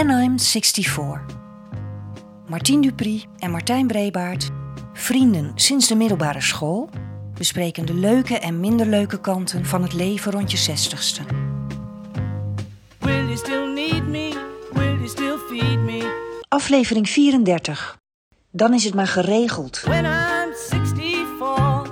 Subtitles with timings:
[0.00, 1.24] When I'm 64.
[2.46, 4.50] Martien Dupri en Martijn Brebaert,
[4.92, 6.88] vrienden sinds de middelbare school,
[7.34, 11.22] bespreken de leuke en minder leuke kanten van het leven rond je zestigste.
[12.98, 14.48] Will you still need me?
[14.72, 16.38] Will you still feed me?
[16.48, 17.96] Aflevering 34.
[18.50, 19.80] Dan is het maar geregeld.
[19.80, 21.90] When I'm 64.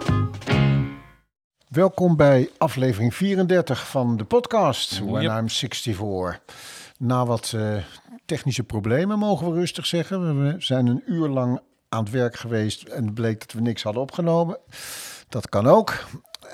[1.69, 5.39] Welkom bij aflevering 34 van de podcast When Yep.
[5.39, 6.41] I'm 64.
[6.99, 7.77] Na wat eh,
[8.27, 10.45] technische problemen mogen we rustig zeggen.
[10.45, 13.83] We zijn een uur lang aan het werk geweest en het bleek dat we niks
[13.83, 14.59] hadden opgenomen.
[15.29, 16.05] Dat kan ook.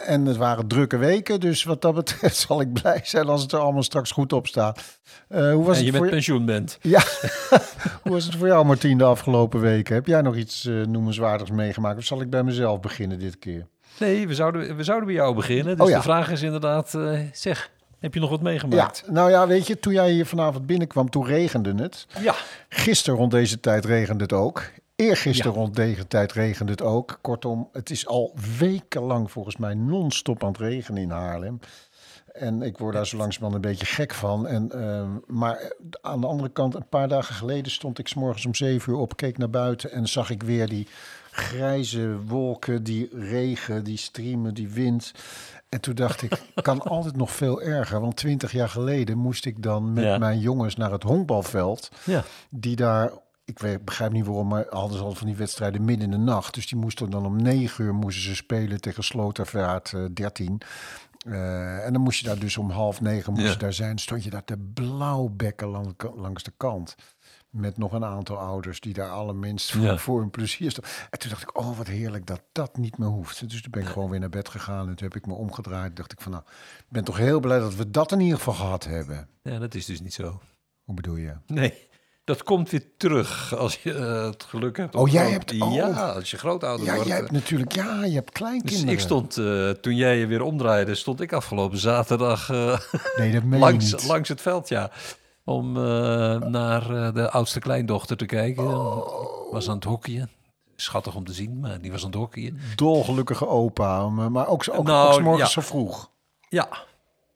[0.06, 3.52] En het waren drukke weken, dus wat dat betreft zal ik blij zijn als het
[3.52, 5.00] er allemaal straks goed op staat.
[5.28, 6.78] Eh, hoe was En je het met pensioen bent.
[6.80, 7.02] Ja,
[8.02, 9.94] hoe was het voor jou Martien de afgelopen weken?
[9.94, 13.66] Heb jij nog iets eh, noemenswaardigs meegemaakt of zal ik bij mezelf beginnen dit keer?
[13.98, 15.76] Nee, we zouden, we zouden bij jou beginnen.
[15.76, 15.96] Dus Oh ja.
[15.96, 16.98] de vraag is inderdaad,
[17.32, 19.02] zeg, heb je nog wat meegemaakt?
[19.06, 22.06] Ja, nou ja, weet je, toen jij hier vanavond binnenkwam, toen regende het.
[22.20, 22.34] Ja.
[22.68, 24.62] Gisteren rond deze tijd regende het ook.
[24.96, 25.58] Eergisteren Ja.
[25.58, 27.18] rond deze tijd regende het ook.
[27.20, 31.58] Kortom, het is al wekenlang volgens mij non-stop aan het regenen in Haarlem.
[32.32, 34.46] En ik word daar zo langzamerhand een beetje gek van.
[34.46, 38.46] En, ehm, maar aan de andere kant, een paar dagen geleden stond ik 's morgens
[38.46, 40.88] om zeven uur op, keek naar buiten en zag ik weer die
[41.34, 45.12] grijze wolken, die regen, die streamen, die wind.
[45.68, 48.00] En toen dacht ik, kan altijd nog veel erger.
[48.00, 50.18] Want twintig jaar geleden moest ik dan met Ja.
[50.18, 52.24] mijn jongens naar het honkbalveld Ja.
[52.50, 53.12] die daar,
[53.44, 56.24] ik weet, begrijp niet waarom, maar hadden ze al van die wedstrijden midden in de
[56.32, 56.54] nacht.
[56.54, 60.60] Dus die moesten dan om negen uur moesten ze spelen tegen Slotervaart eh 13.
[61.26, 63.50] Eh, en dan moest je daar dus om half negen moest Ja.
[63.52, 63.98] je daar zijn.
[63.98, 66.94] Stond je daar te blauwbekken lang- langs de kant.
[67.54, 69.98] Met nog een aantal ouders die daar allerminst voor, Ja.
[70.06, 70.92] voor hun plezier stonden.
[71.10, 73.50] En toen dacht ik, oh wat heerlijk dat dat niet meer hoeft.
[73.50, 74.88] Dus toen ben ik gewoon weer naar bed gegaan.
[74.88, 75.96] En toen heb ik me omgedraaid.
[75.96, 76.44] dacht ik van nou,
[76.78, 79.28] ik ben toch heel blij dat we dat in ieder geval gehad hebben.
[79.42, 80.40] ja, dat is dus niet zo.
[80.84, 81.32] Hoe bedoel je?
[81.46, 81.88] Nee,
[82.24, 84.94] dat komt weer terug als je eh, het geluk hebt.
[84.94, 85.74] Oh, jij hebt- oh.
[85.74, 87.08] Ja, als je grootouder Ja, wordt.
[87.08, 88.84] jij hebt natuurlijk, ja, je hebt kleinkinderen.
[88.86, 92.78] Dus ik stond, eh, toen jij je weer omdraaide, stond ik afgelopen zaterdag eh,
[93.16, 94.06] Nee, dat meen je langs, niet.
[94.06, 94.90] langs het veld, ja.
[95.44, 95.82] Om eh,
[96.40, 98.66] naar eh, de oudste kleindochter te kijken.
[98.66, 99.52] Oh.
[99.52, 100.30] Was aan het hockeyen.
[100.76, 102.58] Schattig om te zien, maar die was aan het hockeyen.
[102.74, 105.60] Dolgelukkige opa, maar ook, ook, Nou, ook 's morgens ja.
[105.60, 106.10] zo vroeg.
[106.48, 106.68] Ja.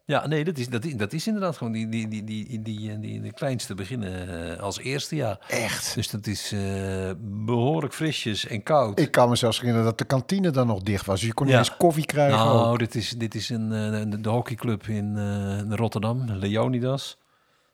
[0.05, 2.63] Ja, nee, dat is, dat is, dat is inderdaad gewoon die, die, die, die, die,
[2.63, 5.39] die, die, de kleinste beginnen eh, als eerste jaar.
[5.49, 5.95] Echt.
[5.95, 6.61] Dus dat is eh,
[7.21, 8.99] behoorlijk frisjes en koud.
[9.01, 11.19] Ik kan me zelfs herinneren dat de kantine dan nog dicht was.
[11.19, 11.61] Dus je kon niet Ja.
[11.61, 12.39] eens koffie krijgen.
[12.41, 12.53] ook.
[12.53, 13.69] nou, dit is, dit is een,
[14.11, 17.19] de, de hockeyclub in Rotterdam, Leonidas.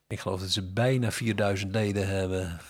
[0.07, 2.59] Ik geloof dat ze bijna 4000 leden hebben.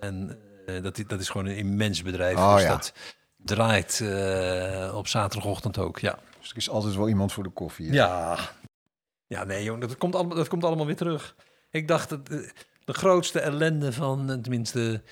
[0.00, 2.36] En eh, dat, dat is gewoon een immens bedrijf.
[2.36, 2.68] Oh, dus ja.
[2.68, 2.92] dat
[3.36, 6.18] draait eh, op zaterdagochtend ook, ja.
[6.40, 7.88] Dus er is altijd wel iemand voor de koffie.
[7.88, 7.94] hè?
[7.94, 8.38] Ja.
[9.26, 11.36] Ja, nee, joh, dat komt allemaal, dat komt allemaal weer terug.
[11.70, 12.38] Ik dacht dat eh,
[12.84, 15.02] de grootste ellende van, tenminste,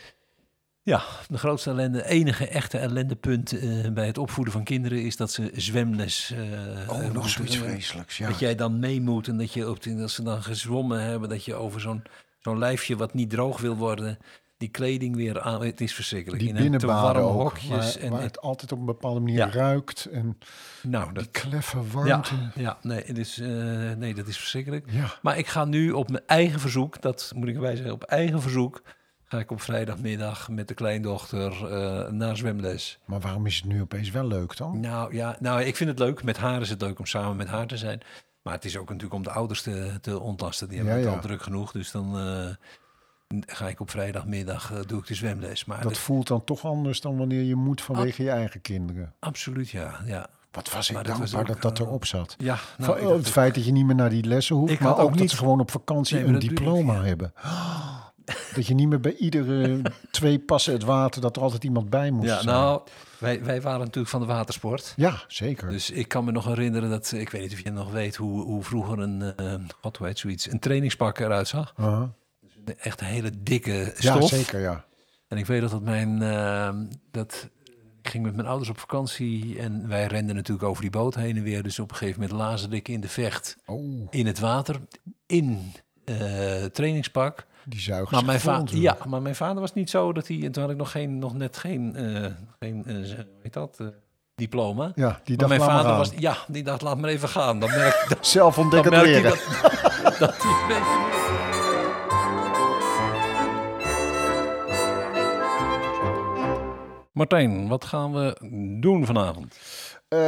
[0.88, 5.32] ja, de grootste ellende, enige echte ellendepunt eh, bij het opvoeden van kinderen is dat
[5.32, 6.30] ze zwemles.
[6.30, 8.16] eh, Oh, nog moeten- zoiets vreselijks.
[8.18, 8.28] Ja.
[8.28, 11.44] Dat jij dan mee moet en dat je op als ze dan gezwommen hebben, dat
[11.44, 12.02] je over zo'n
[12.40, 14.18] zo'n lijfje wat niet droog wil worden,
[14.58, 15.62] die kleding weer aan.
[15.62, 16.40] Het is verschrikkelijk.
[16.40, 17.68] Die In een te binnenbaden warme ook, hokjes.
[17.94, 19.50] waar, en, waar het altijd op een bepaalde manier Ja.
[19.50, 20.04] ruikt.
[20.12, 20.38] En
[20.82, 22.34] nou, dat, die kleffe warmte.
[22.54, 23.48] ja, nee, het is, eh,
[23.96, 24.84] nee, dat is verschrikkelijk.
[24.90, 25.14] Ja.
[25.22, 28.40] Maar ik ga nu op mijn eigen verzoek, dat moet ik erbij zeggen, op eigen
[28.42, 28.82] verzoek
[29.28, 32.98] ga ik op vrijdagmiddag met de kleindochter eh, naar zwemles.
[33.04, 34.80] Maar waarom is het nu opeens wel leuk dan?
[34.80, 36.22] Nou ja, nou, ik vind het leuk.
[36.22, 38.00] Met haar is het leuk om samen met haar te zijn.
[38.42, 40.68] Maar het is ook natuurlijk om de ouders te, te ontlasten.
[40.68, 41.16] Die hebben Ja, het ja.
[41.16, 41.72] al druk genoeg.
[41.72, 45.64] Dus dan eh, ga ik op vrijdagmiddag eh, doe ik de zwemles.
[45.64, 49.12] Maar Dat dat- voelt dan toch anders dan wanneer je moet vanwege je eigen kinderen.
[49.18, 50.26] absoluut ja, ja.
[50.50, 52.34] Wat was ik Maar dat dankbaar ook, dat dat erop zat.
[52.38, 55.10] Ja, nou, oh, het feit dat je niet meer naar die lessen hoeft, maar ook
[55.10, 57.04] dat niet- ze gewoon op vakantie Nee, een diploma ik, ja.
[57.06, 57.32] hebben.
[58.54, 62.10] Dat je niet meer bij iedere twee passen het water, dat er altijd iemand bij
[62.10, 62.82] moest ja, nou,
[63.18, 64.92] wij, wij waren natuurlijk van de watersport.
[64.96, 65.68] Ja, zeker.
[65.68, 68.42] Dus ik kan me nog herinneren dat, ik weet niet of je nog weet hoe,
[68.42, 71.74] hoe vroeger een, eh wat hoe heet zoiets, een trainingspak eruit zag.
[72.78, 74.28] Echt een hele dikke Ja, stof.
[74.28, 74.84] zeker, ja.
[75.28, 76.70] En ik weet dat, dat mijn, eh,
[77.10, 77.48] dat
[78.02, 81.36] ik ging met mijn ouders op vakantie en wij renden natuurlijk over die boot heen
[81.36, 81.62] en weer.
[81.62, 84.76] Dus op een gegeven moment lazen ik in de vecht Oh, in het water,
[85.26, 85.72] in
[86.04, 87.46] eh, trainingspak.
[87.68, 88.98] Die zuigen Maar mijn, vol va natuurlijk.
[88.98, 91.18] ja, maar mijn vader was niet zo dat hij, en toen had ik nog, geen,
[91.18, 92.24] nog net geen, eh,
[92.58, 93.86] geen eh, hoe heet dat, eh,
[94.34, 94.92] diploma.
[94.94, 97.60] Ja, die dacht mijn laat maar vader was, ja, die dacht laat maar even gaan.
[97.60, 99.38] Dan merk, dan, Zelf dan ontdekkend merk dat,
[100.18, 101.06] dat hij
[107.12, 108.36] Martijn, wat gaan we
[108.80, 109.58] doen vanavond?
[110.08, 110.18] Eh,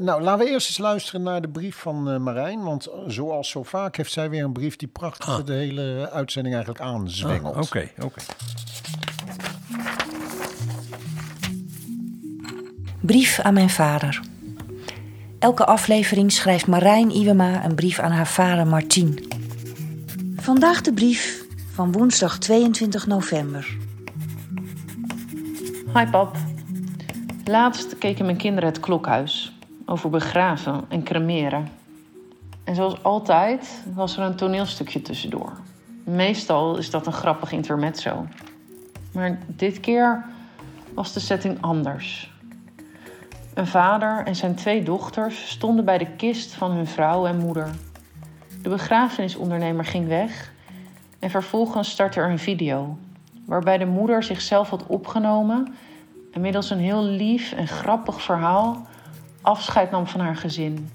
[0.00, 2.62] nou, laten we eerst eens luisteren naar de brief van eh, Marijn.
[2.62, 5.46] Want eh, zoals zo vaak heeft zij weer een brief die prachtig Ah.
[5.46, 7.54] de hele uitzending eigenlijk aanzwengelt.
[7.54, 8.20] Ah, Oké, oké.
[13.00, 14.20] Brief aan mijn vader.
[15.38, 19.28] Elke aflevering schrijft Marijn Iwema een brief aan haar vader Martien.
[20.36, 21.44] Vandaag de brief
[21.74, 23.76] van woensdag 22 november.
[25.94, 26.36] Hi pap.
[27.50, 29.52] Laatst keken mijn kinderen het klokhuis
[29.86, 31.68] over begraven en cremeren.
[32.64, 35.52] En zoals altijd was er een toneelstukje tussendoor.
[36.04, 38.26] Meestal is dat een grappig intermezzo.
[39.12, 40.24] Maar dit keer
[40.94, 42.32] was de setting anders.
[43.54, 47.70] Een vader en zijn twee dochters stonden bij de kist van hun vrouw en moeder.
[48.62, 50.52] De begrafenisondernemer ging weg
[51.18, 52.98] en vervolgens startte er een video
[53.46, 55.74] waarbij de moeder zichzelf had opgenomen
[56.32, 58.86] en middels een heel lief en grappig verhaal
[59.42, 60.90] afscheid nam van haar gezin.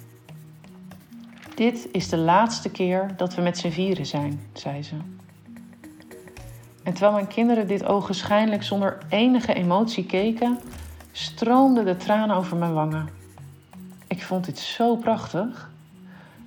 [1.56, 4.96] Dit is de laatste keer dat we met z'n vieren zijn, zei ze.
[6.84, 10.60] En terwijl mijn kinderen dit ogenschijnlijk zonder enige emotie keken,
[11.12, 13.10] stroomden de tranen over mijn wangen.
[14.08, 15.72] Ik vond dit zo prachtig.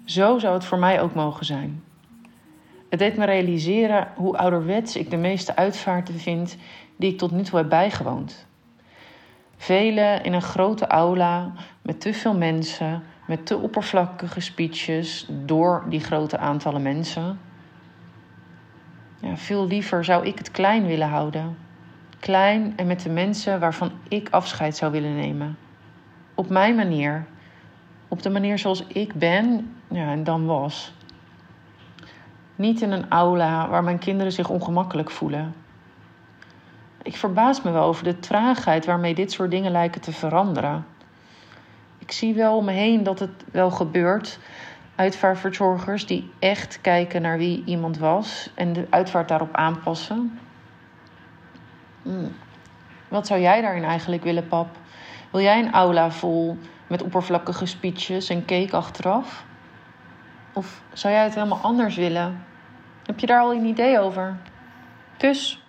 [0.04, 1.82] Zo zou het voor mij ook mogen zijn.
[2.88, 6.56] Het deed me realiseren hoe ouderwets ik de meeste uitvaarten vind
[6.96, 8.46] die ik tot nu toe heb bijgewoond.
[9.58, 11.52] Vele in een grote aula
[11.82, 17.40] met te veel mensen, met te oppervlakkige speeches door die grote aantallen mensen.
[19.20, 21.56] Ja, veel liever zou ik het klein willen houden.
[22.18, 25.58] Klein en met de mensen waarvan ik afscheid zou willen nemen.
[26.34, 27.26] Op mijn manier.
[28.08, 30.92] Op de manier zoals ik ben ja, en dan was.
[32.56, 35.54] Niet in een aula waar mijn kinderen zich ongemakkelijk voelen.
[37.02, 40.86] Ik verbaas me wel over de traagheid waarmee dit soort dingen lijken te veranderen.
[41.98, 44.38] Ik zie wel om me heen dat het wel gebeurt.
[44.94, 50.38] Uitvaartverzorgers die echt kijken naar wie iemand was en de uitvaart daarop aanpassen.
[52.02, 52.36] Hmm.
[53.08, 54.68] Wat zou jij daarin eigenlijk willen, pap?
[55.30, 59.44] Wil jij een aula vol met oppervlakkige speeches en cake achteraf?
[60.52, 62.44] Of zou jij het helemaal anders willen?
[63.06, 64.36] Heb je daar al een idee over?
[65.16, 65.62] Kus.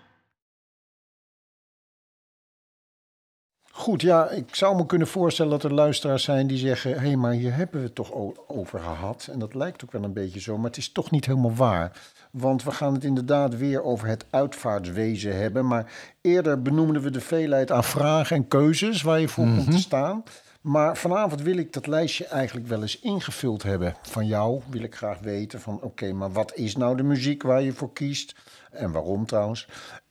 [3.80, 6.92] Goed, ja, ik zou me kunnen voorstellen dat er luisteraars zijn die zeggen...
[6.92, 8.12] hé, hey, maar hier hebben we het toch
[8.48, 9.28] over gehad.
[9.31, 12.02] En dat lijkt ook wel een beetje zo, maar het is toch niet helemaal waar.
[12.31, 15.68] Want we gaan het inderdaad weer over het uitvaartwezen hebben.
[15.68, 15.92] Maar
[16.22, 20.24] eerder benoemden we de veelheid aan vragen en keuzes waar je voor komt te staan.
[20.62, 23.96] Maar vanavond wil ik dat lijstje eigenlijk wel eens ingevuld hebben.
[24.02, 27.62] Van jou wil ik graag weten van oké, maar wat is nou de muziek waar
[27.62, 28.36] je voor kiest?
[28.72, 29.68] En waarom trouwens?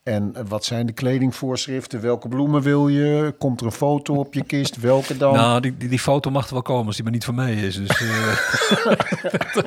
[0.09, 2.01] En wat zijn de kledingvoorschriften?
[2.01, 3.35] Welke bloemen wil je?
[3.39, 4.81] Komt er een foto op je kist?
[4.81, 5.35] Welke dan?
[5.35, 7.55] Nou, die, die, die foto mag er wel komen als die maar niet van mij
[7.55, 7.77] is.
[7.77, 8.37] Dus, eh,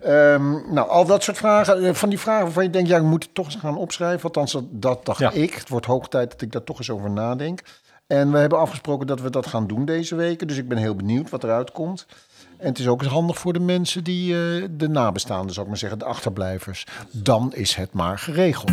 [0.00, 1.84] Ehm, nou, al dat soort vragen.
[1.84, 4.22] eh, Van die vragen waarvan je denkt, ja, ik moet het toch eens gaan opschrijven.
[4.24, 5.30] Althans, dat, dat dacht Ja.
[5.30, 5.54] ik.
[5.54, 7.60] Het wordt hoog tijd dat ik daar toch eens over nadenk.
[8.06, 10.46] En we hebben afgesproken dat we dat gaan doen deze weken.
[10.46, 12.06] Dus ik ben heel benieuwd wat eruit komt.
[12.58, 15.70] En het is ook eens handig voor de mensen die eh, de nabestaanden, zou ik
[15.70, 16.86] maar zeggen, de achterblijvers.
[17.10, 18.72] Dan is het maar geregeld.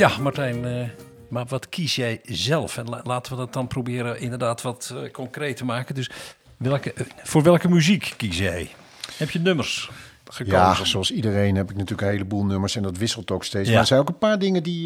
[0.00, 0.88] Ja, Martijn, eh,
[1.28, 2.76] maar wat kies jij zelf?
[2.76, 5.94] En la- laten we dat dan proberen inderdaad wat eh, concreet te maken.
[5.94, 6.10] Dus
[6.56, 8.70] welke, eh, voor welke muziek kies jij?
[9.16, 9.90] Heb je nummers
[10.24, 10.58] gekozen?
[10.58, 13.66] Ja, zoals iedereen heb ik natuurlijk een heleboel nummers en dat wisselt ook steeds.
[13.66, 13.72] Ja.
[13.72, 14.84] Maar er zijn ook een paar dingen die,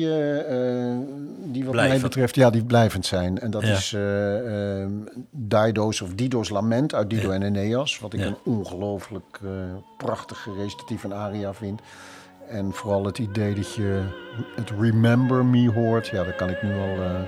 [1.52, 3.38] die wat mij betreft, ja, die blijvend zijn.
[3.40, 3.72] En dat Ja.
[3.72, 4.88] is eh eh,
[5.30, 7.34] Dido's of Dido's Lament uit Dido Ja.
[7.34, 7.98] en Eneas.
[7.98, 9.40] Wat ik een ongelooflijk
[9.96, 11.80] prachtige recitatief en aria vind.
[12.48, 14.02] En vooral het idee dat je
[14.56, 16.06] het Remember Me hoort.
[16.06, 17.02] Ja, dat kan ik nu al...
[17.02, 17.20] eh,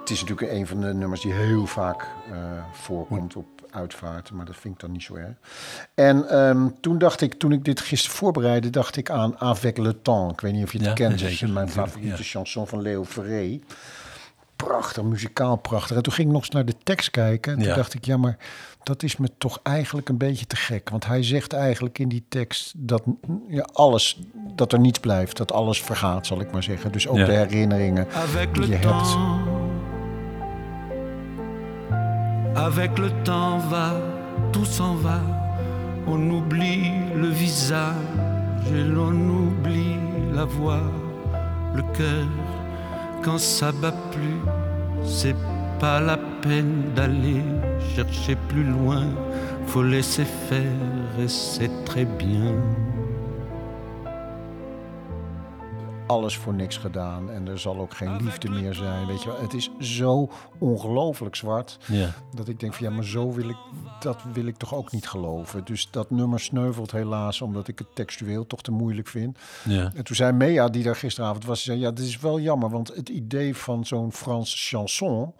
[0.00, 2.38] Het is natuurlijk een van de nummers die heel vaak eh,
[2.72, 5.34] voorkomt op uitvaarten, maar dat vind ik dan niet zo erg.
[5.94, 10.02] En ehm, toen dacht ik, toen ik dit gisteren voorbereidde, dacht ik aan Avec le
[10.02, 10.32] Temps.
[10.32, 12.22] Ik weet niet of je het Ja, kent, zeker, dat is mijn favoriete ja.
[12.22, 13.60] chanson van Leo Ferré.
[14.66, 15.96] Prachtig, muzikaal prachtig.
[15.96, 17.52] En toen ging ik nog eens naar de tekst kijken.
[17.52, 17.74] En toen Ja.
[17.74, 18.36] dacht ik, ja, maar
[18.82, 20.90] dat is me toch eigenlijk een beetje te gek.
[20.90, 23.02] Want hij zegt eigenlijk in die tekst dat
[23.48, 24.20] ja, alles,
[24.54, 25.36] dat er niets blijft.
[25.36, 26.92] Dat alles vergaat, zal ik maar zeggen.
[26.92, 27.24] Dus ook Ja.
[27.24, 28.06] de herinneringen
[28.52, 28.82] die je hebt.
[28.82, 29.16] temps,
[32.54, 33.92] avec le temps va
[34.50, 35.20] tout s'en va.
[36.06, 37.94] On oublie le visage
[38.72, 39.96] et l'on oublie
[40.32, 40.80] la voix,
[41.74, 42.26] le cœur.
[43.28, 44.40] Quand ça bat plus,
[45.04, 45.36] c'est
[45.78, 47.42] pas la peine d'aller
[47.94, 49.04] chercher plus loin.
[49.66, 50.62] Faut laisser faire
[51.20, 52.54] et c'est très bien.
[56.08, 59.06] Alles voor niks gedaan en er zal ook geen liefde meer zijn.
[59.06, 62.14] Weet je wel, het is zo ongelooflijk zwart Ja.
[62.34, 63.56] dat ik denk van ja, maar zo wil ik
[64.00, 65.64] dat wil ik toch ook niet geloven.
[65.64, 69.38] Dus dat nummer sneuvelt helaas omdat ik het textueel toch te moeilijk vind.
[69.64, 69.92] Ja.
[69.94, 72.94] En toen zei Mea, die daar gisteravond was, zei ja, dit is wel jammer, want
[72.94, 75.32] het idee van zo'n Franse chanson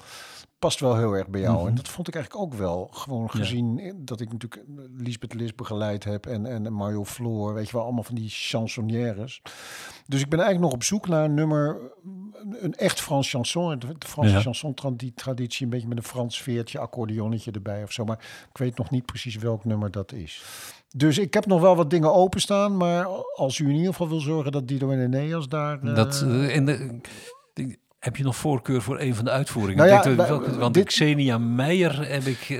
[0.59, 1.69] past wel heel erg bij jou.
[1.69, 2.89] En dat vond ik eigenlijk ook wel.
[2.93, 4.65] Gewoon gezien dat ik natuurlijk
[4.97, 9.43] Lisbeth Lis begeleid heb en, en Mario Floor, weet je wel, allemaal van die chansonnières.
[10.07, 11.77] Dus ik ben eigenlijk nog op zoek naar een nummer,
[12.61, 13.79] een echt Frans chanson.
[13.79, 14.41] De Franse Ja.
[14.41, 18.05] chanson tradi- traditie, een beetje met een Frans veertje, accordeonnetje erbij of zo.
[18.05, 18.19] Maar
[18.51, 20.43] ik weet nog niet precies welk nummer dat is.
[20.97, 24.21] Dus ik heb nog wel wat dingen openstaan, maar als u in ieder geval wil
[24.21, 25.83] zorgen dat Dido en Eneas daar...
[25.83, 27.01] eh, Dat, eh, in de,
[27.55, 29.87] die- heb je nog voorkeur voor een van de uitvoeringen?
[29.87, 32.57] Nou Ik denk welke- want dit- Xenia Meijer heb ik eh,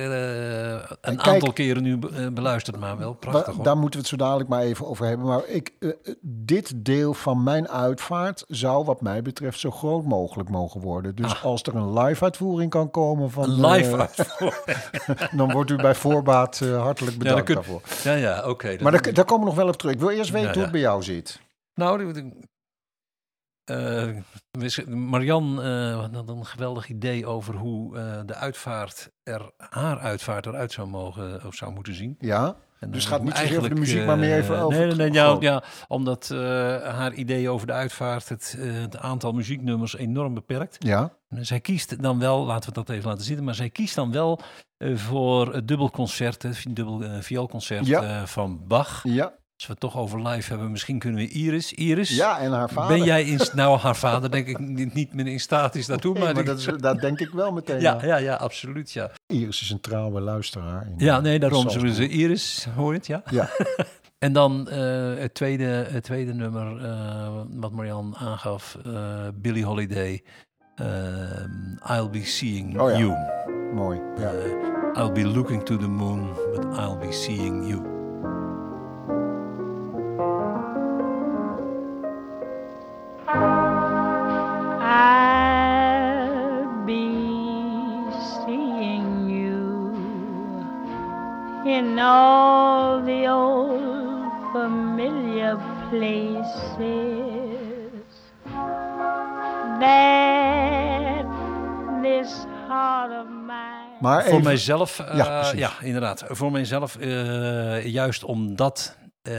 [1.01, 3.55] een kijk- aantal keren nu eh, beluisterd, maar wel prachtig.
[3.55, 3.65] Hoor.
[3.65, 5.27] daar moeten we het zo dadelijk maar even over hebben.
[5.27, 5.91] Maar ik, eh,
[6.23, 11.15] dit deel van mijn uitvaart zou wat mij betreft zo groot mogelijk mogen worden.
[11.15, 13.45] Dus als er een live uitvoering kan komen van...
[13.45, 13.49] Ah.
[13.51, 15.31] Een live uitvoering.
[15.31, 17.81] dan wordt u bij voorbaat hartelijk bedankt kun- daarvoor.
[18.03, 18.77] Ja, ja, oké.
[18.83, 19.93] Maar daar, daar komen we nog wel op terug.
[19.95, 21.41] Ik wil eerst weten Ja, hoe het bij jou zit.
[21.75, 22.13] Nou,
[24.67, 30.47] z- Marian eh, had een geweldig idee over hoe eh, de uitvaart er, haar uitvaart
[30.47, 32.17] eruit zou mogen of zou moeten zien.
[32.19, 32.57] Ja?
[32.81, 35.13] En, Dus gaat niet zozeer over de muziek, maar meer even over Nee, nee, nee,
[35.13, 36.29] ja, ja, omdat
[36.85, 40.77] haar idee over de uitvaart het, het aantal muzieknummers enorm beperkt.
[40.79, 41.13] Ja?
[41.29, 44.13] En Zij kiest dan wel, laten we dat even laten zitten, maar zij kiest dan
[44.13, 44.41] wel
[44.95, 48.27] voor het dubbelconcert, het dubbel vioolconcert Ja.
[48.27, 49.01] van Bach.
[49.03, 49.33] Ja?
[49.59, 51.73] Als we het toch over live hebben, misschien kunnen we Iris.
[51.73, 52.97] Iris, Ja, en haar vader.
[52.97, 56.15] ben jij in, nou haar vader denk ik niet, niet meer in staat is daartoe,
[56.15, 57.81] Nee, maar, maar dat, is, dat denk ik wel meteen.
[57.81, 59.11] ja, ja, ja, absoluut, ja.
[59.27, 60.87] Iris is een trouwe luisteraar.
[60.87, 63.23] in, Ja, nee, daarom zullen ze Iris, hoor je het, ja?
[63.31, 63.49] Ja.
[64.19, 68.93] En dan eh, het, tweede, het tweede nummer eh, wat Marian aangaf, eh
[69.35, 70.23] Billie Holiday,
[70.75, 72.99] ehm, I'll Be Seeing Oh ja.
[72.99, 73.15] You.
[73.75, 74.01] Mooi.
[74.19, 74.33] Ja.
[75.03, 77.98] I'll be looking to the moon, but I'll be seeing you.
[95.91, 96.47] Places
[99.81, 101.27] that
[102.03, 103.97] this heart of mine.
[104.01, 106.25] Maar Voor mijzelf, eh, Ja, inderdaad.
[106.29, 109.35] Voor mijzelf, eh, juist omdat eh,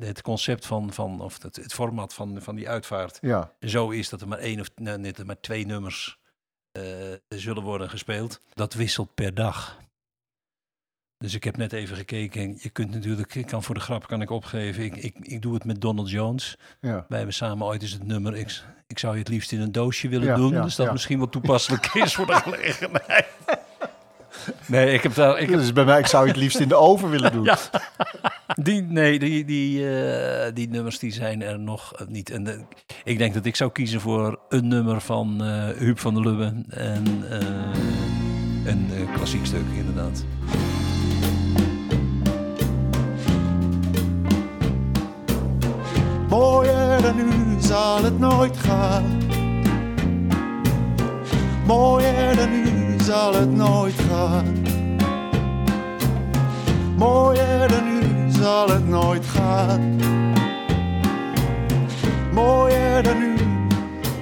[0.00, 4.08] het concept van, van of het, het format van, van die uitvaart ja, zo is
[4.08, 6.20] dat er maar één of nou, net er maar twee nummers
[6.72, 6.82] eh,
[7.28, 8.40] zullen worden gespeeld.
[8.54, 9.80] Dat wisselt per dag.
[11.22, 12.56] Dus ik heb net even gekeken.
[12.60, 14.84] Je kunt natuurlijk, ik kan voor de grap kan ik opgeven.
[14.84, 16.56] Ik, ik, ik doe het met Donald Jones.
[16.80, 17.04] ja.
[17.08, 18.36] Wij hebben samen ooit eens het nummer.
[18.36, 20.52] Ik, ik zou je het liefst in een doosje willen Ja, doen.
[20.52, 23.26] ja, dus dat misschien wel toepasselijk is voor de gelegenheid.
[24.66, 25.38] Nee, ik heb daar.
[25.38, 27.44] Ik heb, Dus bij mij, ik zou het liefst in de oven willen doen.
[27.44, 27.58] Ja.
[28.62, 32.30] die, nee, die, die, eh, die nummers die zijn er nog niet.
[32.30, 32.64] En de-
[33.04, 36.62] ik denk dat ik zou kiezen voor een nummer van eh Huub van der Lubbe.
[36.68, 37.38] En eh,
[38.72, 40.24] een klassiek stuk, inderdaad.
[47.16, 49.04] Nu zal het nooit gaan.
[51.66, 54.62] Mooier dan nu zal het nooit gaan.
[56.96, 59.96] Mooier dan nu zal het nooit gaan.
[62.32, 63.34] Mooier dan nu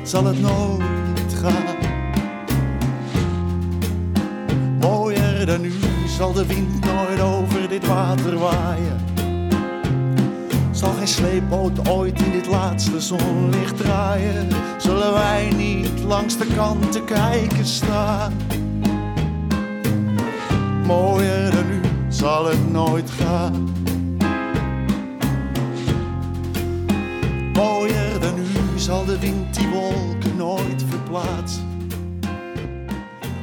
[0.02, 1.76] zal het nooit gaan.
[4.80, 5.72] Mooier dan nu
[6.06, 9.09] zal de wind nooit over dit water waaien.
[10.80, 14.48] Zal geen sleepboot ooit in dit laatste zonlicht draaien?
[14.78, 18.32] Zullen wij niet langs de kant te kijken staan?
[20.86, 23.68] Mooier dan nu zal het nooit gaan.
[27.52, 28.46] Mooier dan nu
[28.78, 31.68] zal de wind die wolken nooit verplaatsen.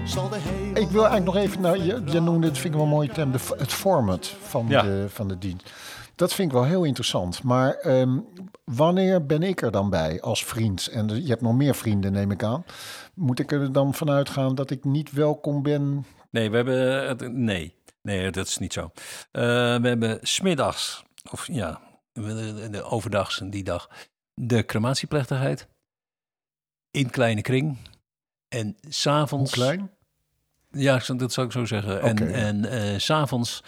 [0.06, 2.79] Zal de hemel Ik wil eigenlijk nog even, nou, je, je noemde, het vind ik
[2.79, 4.82] wel een mooie term, de, het format van, Ja.
[4.82, 5.72] de, van de dienst.
[6.18, 7.44] Dat vind ik wel heel interessant.
[7.44, 8.20] Maar ehm,
[8.64, 10.88] wanneer ben ik er dan bij als vriend?
[10.88, 12.66] En je hebt nog meer vrienden, neem ik aan.
[13.14, 16.06] Moet ik er dan vanuit gaan dat ik niet welkom ben?
[16.30, 17.44] Nee, we hebben.
[17.44, 17.76] Nee.
[18.02, 18.92] Nee, dat is niet zo.
[19.32, 19.42] Eh,
[19.82, 21.82] we hebben smiddags, of ja,
[22.14, 23.90] de, overdags en die dag,
[24.34, 25.68] de crematieplechtigheid.
[26.92, 27.78] In kleine kring.
[28.48, 29.52] En s'avonds...
[29.52, 29.92] klein?
[30.72, 32.02] Ja, dat zou ik zo zeggen.
[32.02, 33.64] En, en eh, s'avonds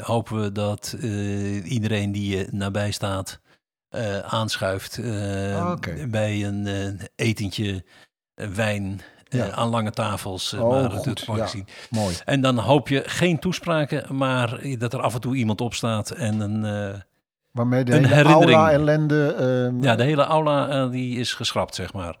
[0.00, 3.40] hopen we dat eh, iedereen die je nabij staat
[3.88, 5.76] eh, aanschuift eh, Ah,
[6.10, 7.84] bij een eh, etentje,
[8.34, 9.50] eh, wijn eh, Ja.
[9.50, 10.52] aan lange tafels.
[10.52, 11.46] eh, Oh, maar goed, het mag ja.
[11.46, 11.66] zien.
[11.90, 12.14] Mooi.
[12.24, 16.40] En dan hoop je geen toespraken, maar dat er af en toe iemand opstaat en
[16.40, 16.64] een...
[16.94, 17.00] eh,
[17.50, 18.50] Waarmee de Een hele herinnering.
[18.58, 19.32] aula-ellende...
[19.34, 22.16] ehm, ja, de hele aula eh, die is geschrapt, zeg maar.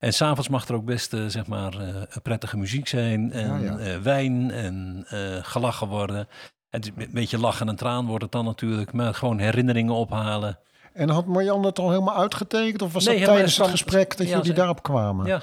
[0.00, 3.32] En s'avonds mag er ook best, eh, zeg maar, eh, prettige muziek zijn.
[3.32, 3.78] En Ja, ja.
[3.78, 5.04] eh, wijn en
[5.42, 6.28] gelachen worden.
[6.68, 8.92] Het is een beetje lachen en traan wordt het dan natuurlijk.
[8.92, 10.58] Maar gewoon herinneringen ophalen.
[10.92, 12.82] En had Marjan het al helemaal uitgetekend?
[12.82, 15.26] Of was Nee, dat tijdens het gesprek dat ja, jullie daarop kwamen?
[15.26, 15.42] Ja,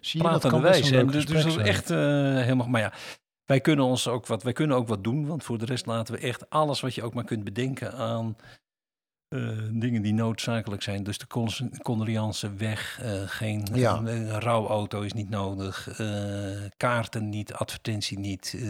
[0.00, 0.98] Zie je, dat kan wijze.
[0.98, 2.68] En dus, dus dat is echt helemaal...
[2.68, 2.92] Maar ja,
[3.44, 5.26] wij kunnen, ons ook wat, wij kunnen ook wat doen.
[5.26, 8.36] Want voor de rest laten we echt alles wat je ook maar kunt bedenken aan...
[9.30, 11.02] eh, dingen die noodzakelijk zijn.
[11.02, 11.26] Dus de
[11.82, 12.98] condoleance weg.
[13.02, 13.96] eh, geen Ja.
[14.04, 15.88] een rouwauto is niet nodig.
[15.98, 16.06] eh,
[16.76, 18.54] kaarten niet, advertentie niet.
[18.56, 18.62] eh,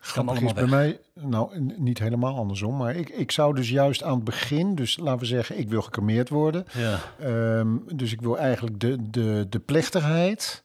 [0.00, 4.02] Grappig allemaal is bij mij, nou niet helemaal andersom, maar ik, ik zou dus juist
[4.02, 6.64] aan het begin, dus laten we zeggen, ik wil gecremeerd worden.
[6.72, 6.98] ja.
[7.20, 10.64] Ehm, dus ik wil eigenlijk de, de, de plechtigheid,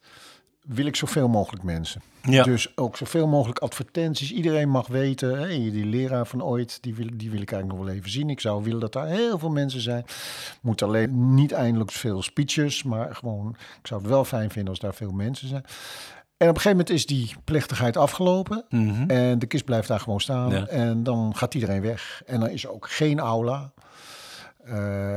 [0.62, 2.02] wil ik zoveel mogelijk mensen.
[2.30, 2.44] Ja.
[2.44, 4.34] Dus ook zoveel mogelijk advertenties.
[4.34, 7.90] Iedereen mag weten, hè, die leraar van ooit, die wil, die wil ik eigenlijk nog
[7.90, 8.30] wel even zien.
[8.30, 10.06] Ik zou willen dat daar heel veel mensen zijn.
[10.62, 14.80] Moet alleen niet eindelijk veel speeches, maar gewoon, ik zou het wel fijn vinden als
[14.80, 15.66] daar veel mensen zijn.
[16.38, 18.66] En op een gegeven moment is die plechtigheid afgelopen.
[18.70, 19.10] Mhm.
[19.10, 20.50] En de kist blijft daar gewoon staan.
[20.50, 20.68] Ja.
[20.68, 22.22] En dan gaat iedereen weg.
[22.26, 23.74] En dan is er ook geen aula.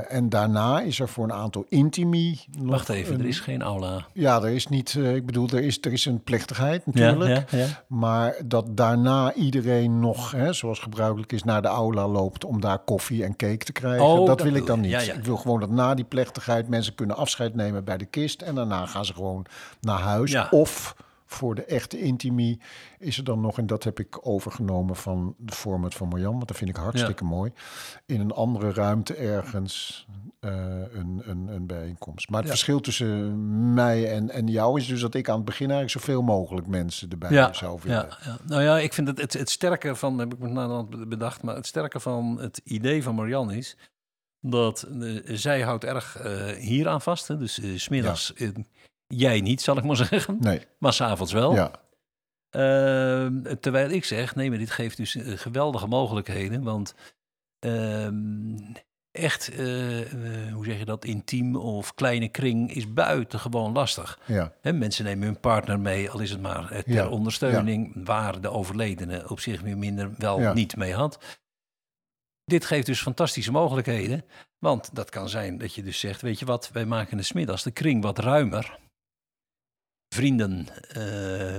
[0.08, 2.38] Eh, en daarna is er voor een aantal intimi.
[2.58, 4.06] Wacht even, een- er is geen aula.
[4.12, 4.94] Ja, er is niet.
[4.98, 7.30] eh, ik bedoel, er is, er is een plechtigheid natuurlijk.
[7.50, 7.84] Ja, ja, ja.
[7.88, 12.78] Maar dat daarna iedereen nog, hè, zoals gebruikelijk is, naar de aula loopt om daar
[12.78, 14.04] koffie en cake te krijgen.
[14.06, 14.90] Oh, dat, dat wil ik dan niet.
[15.16, 18.42] Ik wil gewoon dat na die plechtigheid mensen kunnen afscheid nemen bij de kist.
[18.42, 19.44] En daarna gaan ze gewoon
[19.80, 20.30] naar huis.
[20.50, 22.60] Of voor de echte intimie
[22.98, 26.48] is er dan nog, en dat heb ik overgenomen van de format van Marjan, want
[26.48, 27.52] dat vind ik hartstikke mooi.
[28.06, 30.06] In een andere ruimte ergens
[30.40, 30.50] eh,
[30.92, 32.28] een, een, een bijeenkomst.
[32.28, 32.52] Maar het Ja.
[32.54, 36.22] verschil tussen mij en, en jou is dus dat ik aan het begin eigenlijk zoveel
[36.22, 38.08] mogelijk mensen erbij Ja, zou willen.
[38.08, 38.38] ja, ja.
[38.44, 41.54] Nou ja, ik vind het, het, het sterke van, heb ik me nou bedacht, maar
[41.54, 43.76] het sterke van het idee van Marianne is
[44.40, 47.28] dat eh, zij houdt erg eh hier aan vast.
[47.28, 47.36] Hè?
[47.38, 48.32] Dus 's smiddags,
[49.06, 51.54] jij niet, zal ik maar zeggen, Nee, maar s'avonds wel.
[51.54, 51.70] ja.
[52.50, 56.62] Ehm, terwijl ik zeg, nee, maar dit geeft dus eh, geweldige mogelijkheden.
[56.62, 56.94] Want
[57.58, 58.56] ehm,
[59.10, 64.18] echt, eh, eh, hoe zeg je dat, intiem of kleine kring is buitengewoon lastig.
[64.26, 64.52] ja.
[64.60, 68.48] Hè, mensen nemen hun partner mee, al is het maar ter Ja, ondersteuning, waar de
[68.50, 71.38] overledene op zich weer minder wel niet mee had.
[72.44, 74.24] Dit geeft dus fantastische mogelijkheden.
[74.58, 77.62] Want dat kan zijn dat je dus zegt, weet je wat, wij maken het smiddags
[77.62, 78.78] de kring wat ruimer.
[80.08, 80.94] Vrienden, eh,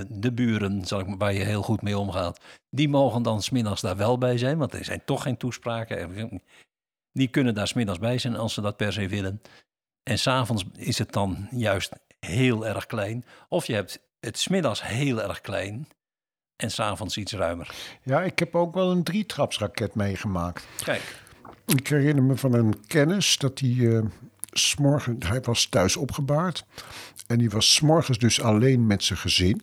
[0.08, 3.80] de buren, zal ik, maar- waar je heel goed mee omgaat, die mogen dan smiddags
[3.80, 5.98] daar wel bij zijn, want er zijn toch geen toespraken.
[6.16, 6.42] En
[7.12, 9.42] Die kunnen daar smiddags bij zijn als ze dat per se willen.
[10.02, 13.24] En s'avonds is het dan juist heel erg klein.
[13.48, 15.88] Of je hebt het smiddags heel erg klein
[16.56, 17.74] en s'avonds iets ruimer.
[18.02, 20.66] ja, ik heb ook wel een drietrapsraket meegemaakt.
[20.84, 21.20] Kijk,
[21.66, 24.04] Ik herinner me van een kennis dat hij eh,
[24.52, 26.64] s'morgen, hij was thuis opgebaard.
[27.28, 29.60] En die was s'morgens dus alleen met zijn gezin.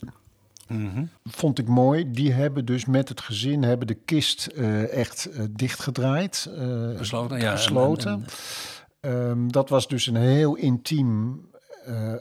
[1.24, 2.10] Vond ik mooi.
[2.10, 6.48] Die hebben dus met het gezin hebben de kist eh, echt eh, dichtgedraaid.
[6.56, 8.12] eh, ja, gesloten.
[8.12, 8.24] en-
[9.00, 11.40] Ehm, dat was dus een heel intiem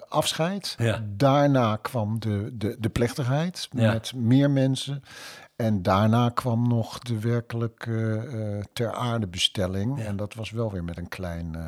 [0.09, 0.75] afscheid.
[0.77, 1.05] Ja.
[1.07, 3.93] Daarna kwam de, de, de plechtigheid Ja.
[3.93, 5.03] met meer mensen.
[5.55, 9.97] En daarna kwam nog de werkelijk eh, eh, ter aarde bestelling.
[9.97, 10.05] Ja.
[10.05, 11.63] En dat was wel weer met een klein, eh,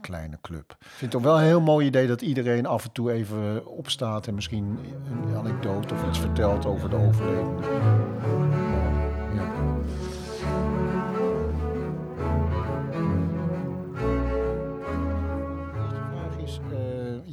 [0.00, 0.76] kleine club.
[0.80, 3.66] Ik vind het ook wel een heel mooi idee dat iedereen af en toe even
[3.66, 4.26] opstaat...
[4.26, 4.78] en misschien
[5.10, 7.60] een anekdote of iets vertelt over de overledene.
[9.34, 9.52] Ja.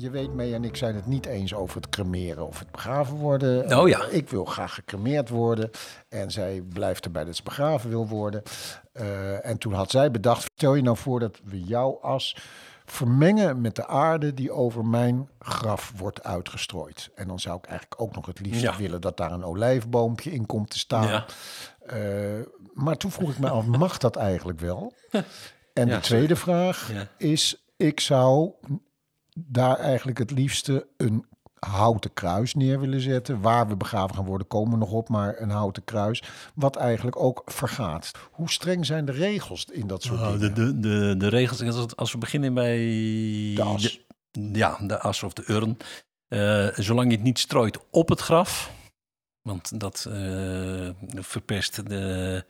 [0.02, 3.16] Je weet mee en ik zijn het niet eens over het cremeren of het begraven
[3.16, 3.78] worden.
[3.80, 4.06] Oh ja.
[4.06, 5.70] Ik wil graag gecremeerd worden
[6.10, 8.42] en zij blijft erbij dat ze begraven wil worden.
[8.92, 12.36] Eh, en toen had zij bedacht, stel je nou voor dat we jouw as
[12.86, 17.10] vermengen met de aarde die over mijn graf wordt uitgestrooid.
[17.16, 18.78] En dan zou ik eigenlijk ook nog het liefst Ja.
[18.78, 21.08] willen dat daar een olijfboompje in komt te staan.
[21.08, 21.26] Ja.
[21.86, 24.94] Eh, maar toen vroeg ik me af, mag dat eigenlijk wel?
[25.74, 28.52] En Ja, de tweede vraag is, ik zou
[29.48, 31.26] daar eigenlijk het liefste een
[31.60, 33.42] houten kruis neer willen zetten.
[33.42, 36.24] Waar we begraven gaan worden, komen we nog op, maar een houten kruis.
[36.56, 38.12] Wat eigenlijk ook vergaat.
[38.32, 40.40] Hoe streng zijn de regels in dat soort Oh, dingen?
[40.40, 42.78] de, de, de, de regels, als, we beginnen bij
[43.56, 43.82] De as.
[44.32, 45.78] de- ja, de as of de urn.
[46.28, 48.72] Eh, zolang je het niet strooit op het graf,
[49.42, 52.46] want dat eh, verpest de,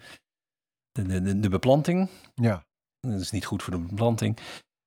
[0.92, 2.10] de, de, de beplanting.
[2.36, 2.64] Ja,
[3.00, 4.38] Dat is niet goed voor de beplanting.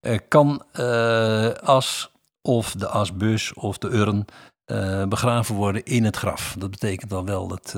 [0.03, 2.11] Eh, kan eh, as
[2.41, 4.25] of de asbus of de urn
[4.65, 6.55] eh, begraven worden in het graf.
[6.59, 7.69] Dat betekent dan wel dat,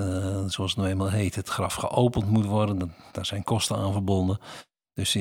[0.52, 2.94] zoals het nou eenmaal heet, het graf geopend moet worden.
[3.12, 4.38] Daar zijn kosten aan verbonden.
[4.92, 5.12] Dus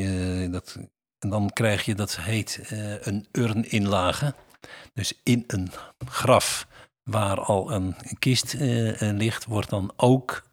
[0.51, 0.77] dat,
[1.19, 2.61] en dan krijg je, dat heet
[3.01, 4.33] een urninlage.
[4.93, 5.71] Dus in een
[6.05, 6.67] graf
[7.03, 8.53] waar al een kist
[8.99, 10.43] ligt, wordt dan ook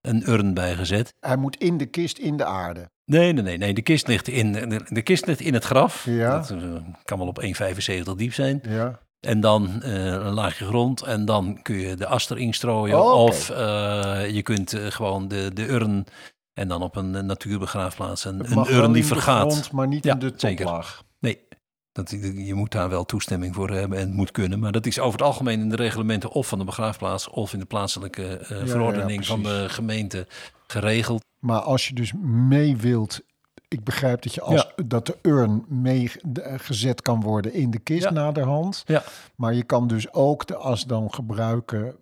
[0.00, 1.14] een urn bijgezet.
[1.20, 2.90] hij moet in de kist, in de aarde.
[3.10, 3.74] Nee, nee, nee, nee.
[3.74, 6.04] De kist ligt in, de, de kist ligt in het graf.
[6.04, 6.38] Ja.
[6.38, 6.58] Dat eh,
[7.04, 8.60] kan wel op 1,75 diep zijn.
[8.68, 8.98] Ja.
[9.20, 11.02] En dan eh, een laagje grond.
[11.02, 13.00] En dan kun je de as erin strooien.
[13.00, 13.22] Oh.
[13.22, 16.06] Of eh, je kunt gewoon de, de urn.
[16.54, 18.24] En dan op een natuurbegraafplaats.
[18.24, 19.52] Een, Het een urn die vergaat.
[19.52, 20.64] grond, maar niet Ja, in de zeker.
[20.64, 21.02] toplaag.
[21.18, 21.48] Nee.
[21.92, 24.58] Dat, je moet daar wel toestemming voor hebben en het moet kunnen.
[24.58, 27.58] Maar dat is over het algemeen in de reglementen of van de begraafplaats of in
[27.58, 30.26] de plaatselijke ja, verordening van de gemeente
[30.66, 31.22] geregeld.
[31.40, 33.20] Maar als je dus mee wilt,
[33.68, 37.78] ik begrijp dat je als dat de urn mee de- gezet kan worden in de
[37.78, 38.10] kist Ja.
[38.10, 38.82] naderhand.
[38.86, 39.02] Ja.
[39.36, 41.96] Maar je kan dus ook de as dan gebruiken.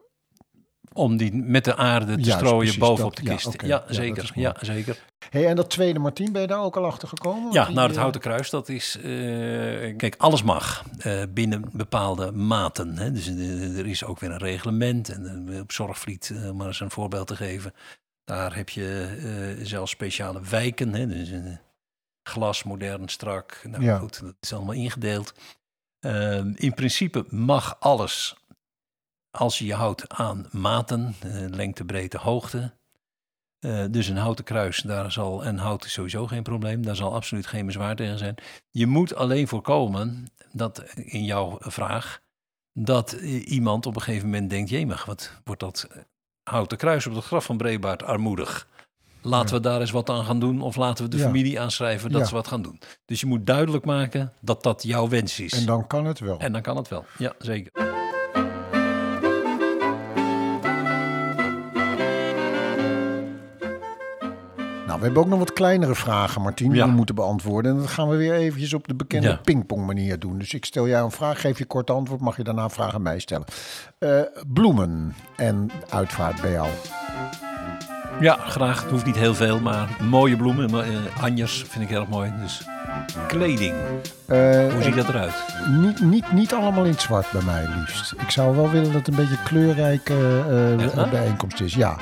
[0.93, 3.63] Om die met de aarde te Juist, strooien bovenop de kist.
[3.63, 4.31] Ja, Ja, zeker.
[4.35, 5.05] ja, zeker.
[5.31, 7.53] Hey, en dat tweede Martien, ben je daar ook al achter gekomen?
[7.53, 8.97] Ja, nou, het eh, Houten Kruis, dat is...
[8.97, 9.03] eh,
[9.97, 12.99] kijk, alles mag eh, binnen bepaalde maten.
[12.99, 13.13] Hè.
[13.13, 15.09] Dus eh, er is ook weer een reglement.
[15.09, 17.73] En eh, op Zorgvliet, eh, maar eens een voorbeeld te geven...
[18.29, 19.17] daar heb je
[19.59, 20.95] eh, zelfs speciale wijken.
[20.95, 21.07] Hè.
[21.07, 21.31] Dus
[22.23, 23.61] glas, modern, strak.
[23.65, 23.99] Nou Ja.
[23.99, 25.35] goed, dat is allemaal ingedeeld.
[26.01, 28.37] Ehm, in principe mag alles...
[29.31, 32.77] als je je houdt aan maten, eh, lengte, breedte, hoogte...
[33.59, 37.15] Eh, dus een houten kruis, daar zal, en hout is sowieso geen probleem, daar zal
[37.15, 38.35] absoluut geen bezwaar tegen zijn.
[38.71, 42.21] Je moet alleen voorkomen dat in jouw vraag,
[42.73, 45.89] dat iemand op een gegeven moment denkt, jemig, wat wordt dat
[46.49, 48.69] houten kruis op het graf van Brebaart armoedig.
[49.23, 49.55] Laten Ja.
[49.55, 51.23] we daar eens wat aan gaan doen of laten we de Ja.
[51.23, 52.27] familie aanschrijven dat Ja.
[52.27, 52.81] ze wat gaan doen.
[53.05, 55.53] Dus je moet duidelijk maken dat dat jouw wens is.
[55.53, 56.39] En dan kan het wel.
[56.39, 57.73] En dan kan het wel, ja zeker.
[64.99, 66.87] We hebben ook nog wat kleinere vragen, Martien, die Ja.
[66.87, 67.73] we moeten beantwoorden.
[67.73, 69.41] En dat gaan we weer eventjes op de bekende Ja.
[69.45, 70.39] pingpong manier doen.
[70.39, 73.03] Dus ik stel jou een vraag, geef je kort antwoord, mag je daarna vraag aan
[73.03, 73.47] mij stellen.
[73.99, 76.69] Eh, bloemen en uitvaart bij jou.
[78.21, 78.83] Ja, graag.
[78.83, 80.71] Het hoeft niet heel veel, maar mooie bloemen.
[80.71, 82.33] maar, eh, anjers vind ik erg mooi.
[82.43, 82.67] Dus
[83.27, 83.75] kleding,
[84.27, 85.35] Eh, hoe ziet dat eruit?
[85.81, 88.13] Niet, niet, niet allemaal in het zwart bij mij liefst.
[88.19, 90.15] Ik zou wel willen dat het een beetje kleurrijke
[91.11, 91.75] bijeenkomst is.
[91.75, 91.97] Ja,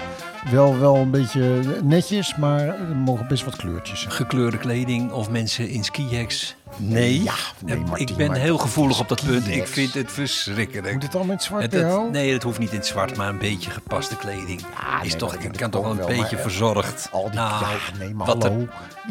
[0.50, 4.06] wel, wel een beetje netjes, maar er mogen best wat kleurtjes.
[4.08, 6.56] Gekleurde kleding of mensen in skihacks?
[6.76, 7.22] Nee.
[7.22, 7.32] Ja,
[7.64, 9.48] nee, Martien, ik ben maar heel gevoelig op dat punt.
[9.48, 10.92] Ik vind het verschrikkelijk.
[10.92, 12.10] Moet het allemaal in het zwart bij jou?
[12.10, 14.60] nee, het hoeft niet in het zwart, maar een beetje gepaste kleding.
[15.02, 17.08] is nee, toch, dat ik kan toch wel een beetje maar, verzorgd.
[17.12, 18.66] Al die, nou, ja, nee, maar wat er- hallo.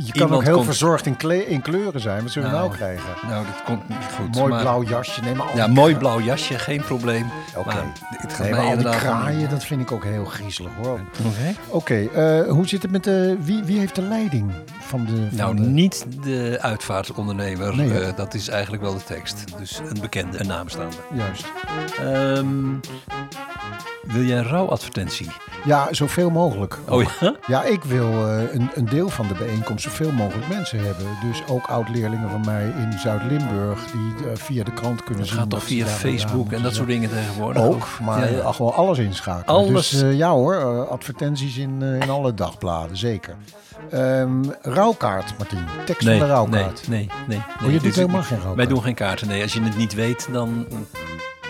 [0.05, 2.21] Je kan ook heel komt- verzorgd in, kle- in kleuren zijn.
[2.23, 3.09] Wat zullen we nou, Nou, krijgen?
[3.29, 4.35] Nou, dat komt niet goed.
[4.35, 5.21] Mooi maar- blauw jasje.
[5.21, 7.25] Nee, maar al Ja, mooi blauw jasje, geen probleem.
[7.55, 7.69] Oké.
[8.09, 10.25] Het gaat Nee, mij maar al die inderdaad om- kraaien, dat vind ik ook heel
[10.25, 10.99] griezelig hoor.
[11.25, 11.55] Oké.
[11.67, 13.37] Oké, eh, hoe zit het met de...
[13.39, 15.11] Wie, wie heeft de leiding van de...
[15.15, 15.61] Van Nou, de...
[15.61, 17.54] niet de uitvaartondernemer.
[17.57, 18.07] Nee, hè?
[18.09, 19.57] eh, dat is eigenlijk wel de tekst.
[19.57, 20.95] Dus een bekende, een naamstaande.
[21.13, 21.45] Juist.
[21.99, 22.73] Ehm,
[24.05, 25.27] wil jij een rouwadvertentie?
[25.65, 26.77] Ja, zoveel mogelijk.
[26.89, 27.35] Oh ja?
[27.47, 31.05] Ja, ik wil eh, een, een deel van de bijeenkomst zoveel mogelijk mensen hebben.
[31.29, 35.39] Dus ook oud-leerlingen van mij in Zuid-Limburg die eh, via de krant kunnen Het zien.
[35.39, 37.63] gaat toch via Facebook en dat soort dingen tegenwoordig?
[37.63, 38.51] Ook, maar Ja, ja.
[38.51, 39.45] gewoon alles inschakelen.
[39.45, 39.89] Alles.
[39.89, 43.35] Dus eh, ja hoor, advertenties in, in alle dagbladen, zeker.
[43.91, 45.63] Ehm rouwkaart, Martien.
[45.85, 46.87] Tekst Nee, van de nee, rouwkaart.
[46.87, 47.37] nee, nee.
[47.37, 47.71] Oh, nee.
[47.73, 48.55] je doet helemaal geen rouwkaart?
[48.55, 49.41] Wij doen geen kaarten, nee.
[49.41, 50.65] Als je het niet weet dan,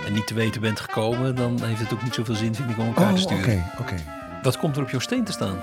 [0.06, 2.78] en niet te weten bent gekomen, dan heeft het ook niet zoveel zin, vind ik,
[2.78, 3.64] om een kaart Oh, te oké, sturen.
[3.80, 3.96] oké.
[4.42, 5.58] Wat komt er op jouw steen te staan?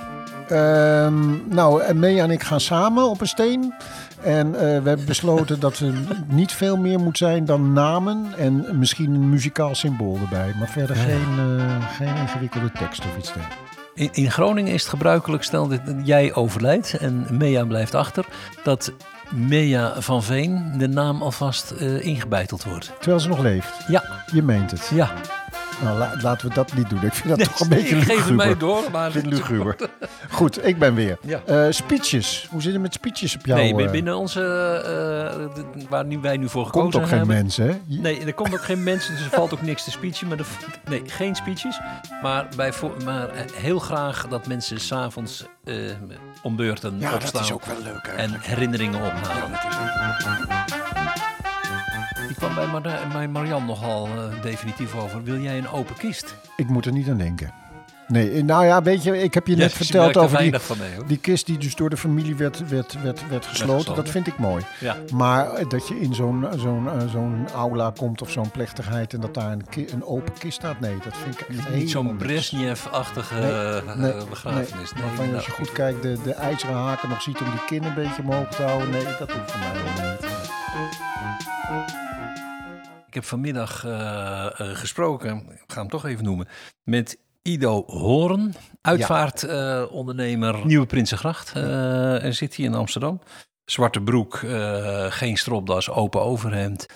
[0.49, 3.75] Ehm, nou, en Mea en ik gaan samen op een steen.
[4.23, 5.93] En eh, we hebben besloten dat er
[6.27, 10.55] niet veel meer moet zijn dan namen en misschien een muzikaal symbool erbij.
[10.59, 11.03] Maar verder Ja.
[11.03, 13.71] geen, eh, geen ingewikkelde tekst of iets dergelijks.
[13.95, 18.25] In, in Groningen is het gebruikelijk, stel dat jij overlijdt en Mea blijft achter,
[18.65, 18.93] dat
[19.35, 22.91] Mea van Veen de naam alvast eh, ingebeiteld wordt.
[22.99, 23.73] Terwijl ze nog leeft.
[23.89, 24.91] Ja, Je meent het.
[24.95, 25.11] ja.
[25.83, 27.03] Nou, la- laten we dat niet doen.
[27.03, 28.59] Ik vind dat toch een Nee, beetje ik geef het mij luguber.
[28.69, 29.07] door, maar...
[29.07, 29.77] Ik vind het luguber.
[30.31, 31.19] Goed, ik ben weer.
[31.23, 31.41] Ja.
[31.47, 32.47] Eh, speeches.
[32.51, 33.61] Hoe zit het met speeches op jou?
[33.61, 33.91] nee, eh?
[33.91, 34.41] binnen onze...
[35.55, 37.37] de- waar nu, wij nu voor komt gekozen ook geen hebben.
[37.37, 37.75] mensen, hè?
[37.87, 40.29] Nee, er komt ook geen mensen, dus er valt ook niks te speechen.
[40.29, 40.47] Maar er,
[40.89, 41.81] nee, geen speeches.
[42.23, 42.73] Maar, bij,
[43.05, 45.75] maar heel graag dat mensen s'avonds eh
[46.43, 47.33] om beurten Ja, opstaan.
[47.33, 49.51] dat is ook wel leuk en herinneringen ophalen.
[52.29, 55.23] Ik kwam bij, Mar bij Marianne nogal eh, definitief over.
[55.23, 56.37] Wil jij een open kist?
[56.57, 57.53] Ik moet er niet aan denken.
[58.09, 60.51] Nee, eh, nou ja, weet je, ik heb je Ja, net verteld er over die,
[60.51, 63.95] mee, die kist die dus door de familie werd, werd, werd, werd gesloten.
[63.95, 64.65] Dat vind ik mooi.
[64.81, 64.97] Ja.
[65.15, 69.21] Maar eh, dat je in zo'n zo'n eh, zo'n aula komt of zo'n plechtigheid en
[69.21, 72.17] dat daar een, ki- een open kist staat, nee, dat vind ik echt Niet zo'n.
[72.17, 73.35] Brezhnev-achtige
[73.97, 74.93] Nee, eh, begrafenis.
[74.93, 77.51] Nee, Nee, waarvan je als je goed kijkt de, de ijzeren haken nog ziet om
[77.51, 78.91] die kin een beetje omhoog te houden.
[78.91, 80.31] Nee, dat hoeft voor mij helemaal niet.
[83.07, 86.49] Ik heb vanmiddag eh, gesproken, ik ga hem toch even noemen,
[86.85, 91.53] met Ido Hoorn, uitvaartondernemer Nieuwe Prinsengracht.
[91.55, 93.21] Eh en zit hier in Amsterdam.
[93.65, 96.87] Zwarte broek, eh, geen stropdas, open overhemd.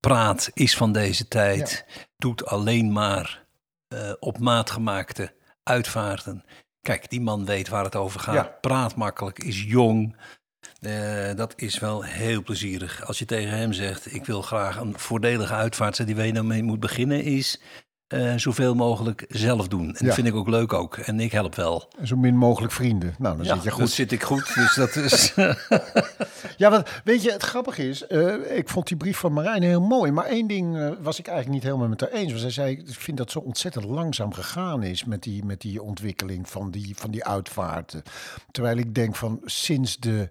[0.00, 1.84] Praat is van deze tijd.
[2.16, 3.44] Doet alleen maar
[3.88, 6.44] eh, op maat gemaakte uitvaarten.
[6.80, 8.34] Kijk, die man weet waar het over gaat.
[8.34, 8.58] Ja.
[8.60, 10.16] Praat makkelijk, is jong.
[10.80, 13.06] Eh, dat is wel heel plezierig.
[13.06, 16.46] Als je tegen hem zegt: Ik wil graag een voordelige uitvaart, die waar je nou
[16.46, 17.60] mee moet beginnen, is
[18.12, 19.86] eh, zoveel mogelijk zelf doen.
[19.86, 20.04] En Ja.
[20.06, 20.96] dat vind ik ook leuk ook.
[20.96, 21.88] En ik help wel.
[21.98, 23.14] En zo min mogelijk vrienden.
[23.18, 23.90] Nou, dan Ja, zit je dan goed.
[23.90, 24.54] zit ik goed.
[24.54, 25.34] Dus dat is.
[26.56, 29.80] Ja, want weet je, het grappige is, eh, ik vond die brief van Marijn heel
[29.80, 30.10] mooi.
[30.12, 32.28] Maar één ding eh, was ik eigenlijk niet helemaal met haar eens.
[32.28, 35.82] Want zij zei, ik vind dat zo ontzettend langzaam gegaan is met die, met die
[35.82, 38.02] ontwikkeling van die, van die uitvaarten.
[38.50, 40.28] Terwijl ik denk van sinds de,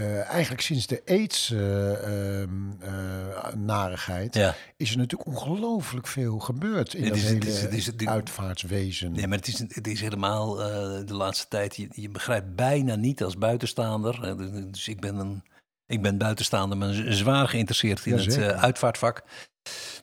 [0.00, 4.54] eh, eigenlijk sinds de AIDS eh, ehm, eh, ja.
[4.76, 8.00] is er natuurlijk ongelooflijk veel gebeurd in Het is- hele het is- het is- het
[8.02, 9.12] is- uitvaartswezen.
[9.12, 11.76] Nee, maar het is, het is helemaal de laatste tijd.
[11.76, 14.22] Je, je begrijpt bijna niet als buitenstaander.
[14.24, 14.36] eh,
[14.70, 15.42] Dus ik ben een.
[15.86, 19.22] Ik ben buitenstaander, maar zwaar geïnteresseerd in het uitvaartvak.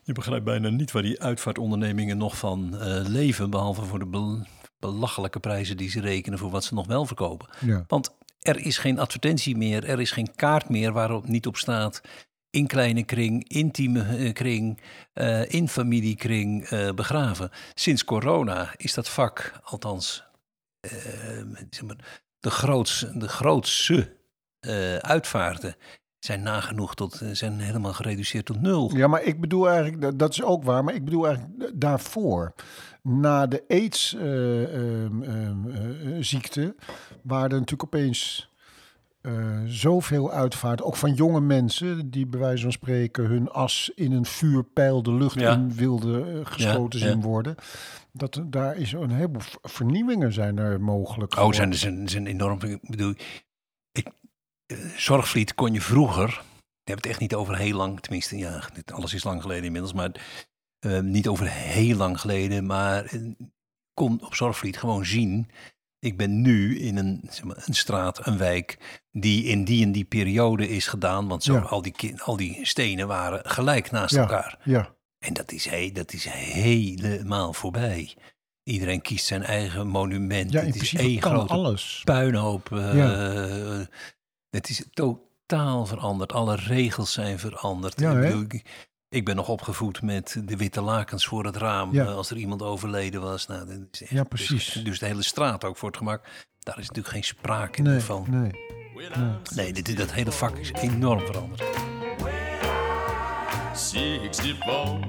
[0.03, 3.49] Je begrijpt bijna niet waar die uitvaartondernemingen nog van leven.
[3.49, 4.45] Behalve voor de bel-
[4.79, 7.49] belachelijke prijzen die ze rekenen voor wat ze nog wel verkopen.
[7.59, 7.83] Ja.
[7.87, 12.01] Want er is geen advertentie meer, er is geen kaart meer waarop niet op staat.
[12.49, 14.81] In kleine kring, intieme eh, kring,
[15.13, 17.49] eh, in familiekring eh, begraven.
[17.73, 20.23] Sinds corona is dat vak, althans
[20.79, 20.91] eh,
[21.83, 21.95] maar,
[22.39, 24.15] de, grootste, de grootste
[25.01, 25.75] uitvaarten,
[26.19, 28.95] zijn nagenoeg tot, zijn helemaal gereduceerd tot nul.
[28.95, 32.53] Ja, maar ik bedoel eigenlijk, dat- is ook waar, maar ik bedoel eigenlijk da- daarvoor.
[33.09, 33.63] Na de
[35.67, 36.75] AIDS-ziekte
[37.23, 38.49] waren er natuurlijk opeens
[39.21, 44.11] eh, zoveel uitvaart, ook van jonge mensen die bij wijze van spreken hun as in
[44.11, 45.53] een vuurpijl de lucht Ja.
[45.53, 47.11] in wilden eh, geschoten Ja, ja.
[47.11, 47.55] zien worden.
[48.11, 51.31] Dat, er- daar is een heleboel ver- vernieuwingen zijn er mogelijk.
[51.31, 51.59] Oh, geworden.
[51.77, 52.61] zijn, zijn, zijn enorm.
[52.61, 53.13] Ik bedoel,
[53.91, 54.07] ik,
[54.65, 56.29] eh, Zorgvliet kon je vroeger.
[56.83, 59.63] Ik heb het echt niet over heel lang, tenminste, ja, dit- alles is lang geleden
[59.65, 60.11] inmiddels, maar
[60.79, 63.11] eh, niet over heel lang geleden, maar
[63.93, 65.49] kon op Zorgvliet gewoon zien.
[65.99, 69.91] Ik ben nu in een, zeg maar, een straat, een wijk, die in die en
[69.91, 71.27] die periode is gedaan.
[71.27, 71.59] Want zo, Ja.
[71.59, 74.21] al, die, al die stenen waren gelijk naast Ja.
[74.21, 74.59] elkaar.
[74.63, 78.15] Ja, En dat is, he, dat is helemaal voorbij.
[78.63, 80.51] Iedereen kiest zijn eigen monument.
[80.51, 82.01] ja in het is principe één grote alles.
[82.03, 82.71] puinhoop.
[82.71, 83.87] eh, Ja.
[84.49, 86.33] Het is totaal veranderd.
[86.33, 87.99] Alle regels zijn veranderd.
[87.99, 88.21] Ja, ik, hè?
[88.21, 88.85] bedoel, ik,
[89.17, 91.93] ik ben nog opgevoed met de witte lakens voor het raam.
[91.93, 92.05] Ja.
[92.05, 93.47] eh, als er iemand overleden was.
[93.47, 94.71] Nou, dat is echt- Ja, precies.
[94.73, 96.21] Dus, dus de hele straat ook voor het gemak.
[96.59, 98.25] Daar is natuurlijk geen sprake Nee, van.
[98.29, 98.51] nee.
[99.55, 101.63] Nee, dit, dat hele vak is enorm veranderd.
[103.73, 104.99] 64.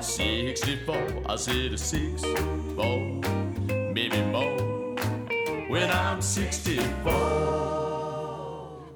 [0.00, 0.96] 64,
[1.28, 2.22] I said a six,
[2.76, 2.98] four,
[3.92, 4.68] maybe more.
[5.68, 6.84] When I'm 64.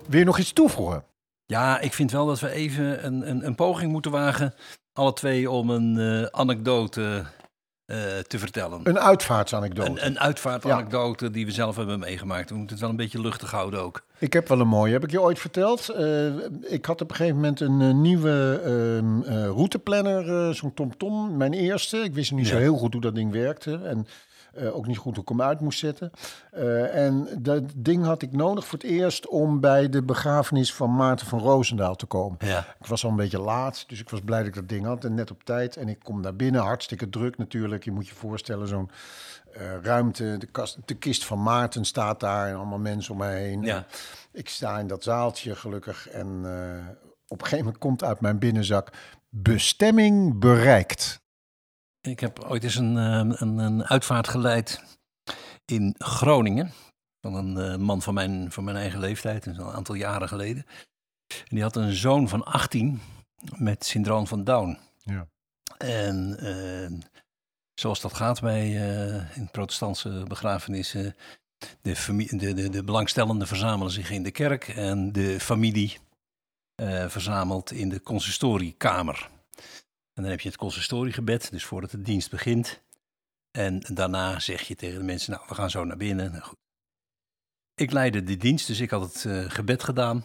[0.08, 1.04] Wil je nog iets toevoegen?
[1.46, 4.54] Ja, ik vind wel dat we even een, een, een poging moeten wagen.
[4.92, 7.24] Alle twee om een eh, anekdote
[7.84, 8.80] eh, te vertellen.
[8.82, 9.90] Een uitvaartsanekdote.
[9.90, 12.50] Een, een uitvaartanekdote die we zelf hebben meegemaakt.
[12.50, 14.04] We moeten het wel een beetje luchtig houden ook.
[14.18, 14.92] Ik heb wel een mooie.
[14.92, 15.88] Heb ik je ooit verteld?
[15.88, 16.26] Eh,
[16.60, 21.96] ik had op een gegeven moment een nieuwe ehm, eh, routeplanner, zo'n TomTom, mijn eerste.
[21.96, 24.06] Ik wist niet zo heel goed hoe dat ding werkte en
[24.56, 26.10] eh, ook niet goed hoe ik hem uit moest zetten.
[26.50, 30.94] Eh, en dat ding had ik nodig voor het eerst om bij de begrafenis van
[30.94, 32.38] Maarten van Roosendaal te komen.
[32.40, 32.58] Ja.
[32.80, 35.04] Ik was al een beetje laat, dus ik was blij dat ik dat ding had.
[35.04, 35.76] En net op tijd.
[35.76, 37.84] En ik kom daar binnen, hartstikke druk natuurlijk.
[37.84, 38.90] Je moet je voorstellen, zo'n
[39.52, 40.36] eh, ruimte.
[40.38, 43.62] De, kast, de kist van Maarten staat daar en allemaal mensen om mij heen.
[43.62, 43.86] Ja.
[44.32, 46.08] Ik sta in dat zaaltje gelukkig.
[46.08, 46.28] En
[47.28, 48.90] op een gegeven moment komt uit mijn binnenzak...
[49.36, 51.23] Bestemming bereikt.
[52.06, 54.98] Ik heb ooit eens een, eh, een, een uitvaart geleid
[55.64, 56.72] in Groningen.
[57.20, 60.66] Van een eh, man van mijn, van mijn eigen leeftijd, een aantal jaren geleden.
[61.26, 63.00] En die had een zoon van 18
[63.56, 64.78] met syndroom van Down.
[65.02, 65.26] Ja.
[65.78, 66.98] En eh,
[67.74, 71.16] zoals dat gaat bij eh, in protestantse begrafenissen,
[71.80, 75.98] de, de, de, de belangstellenden verzamelen zich in de kerk en de familie
[76.74, 79.30] eh, verzamelt in de consistoriekamer.
[80.14, 82.82] En dan heb je het consistoriegebed, dus voordat de dienst begint.
[83.50, 86.30] En daarna zeg je tegen de mensen, nou, we gaan zo naar binnen.
[86.30, 86.58] Nou, goed.
[87.74, 90.24] Ik leidde de dienst, dus ik had het eh, gebed gedaan.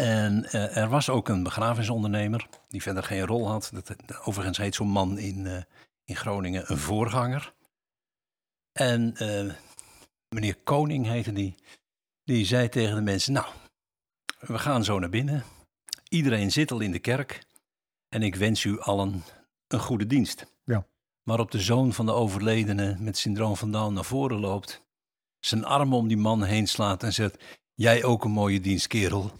[0.00, 3.70] En eh, er was ook een begrafenisondernemer, die verder geen rol had.
[3.72, 5.62] Dat, overigens heet zo'n man in, eh,
[6.04, 7.54] in Groningen een voorganger.
[8.72, 9.54] En eh,
[10.28, 11.54] meneer Koning heette die.
[12.24, 13.46] Die zei tegen de mensen, nou,
[14.38, 15.44] we gaan zo naar binnen.
[16.08, 17.45] Iedereen zit al in de kerk.
[18.16, 19.24] En ik wens u allen
[19.68, 20.46] een goede dienst.
[20.64, 20.86] Ja.
[21.22, 24.82] Waarop de zoon van de overledene met syndroom van Down naar voren loopt.
[25.40, 27.44] Zijn arm om die man heen slaat en zegt...
[27.74, 29.32] Jij ook een mooie dienst, kerel.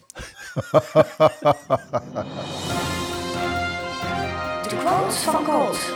[4.63, 5.93] De quotes van Colt.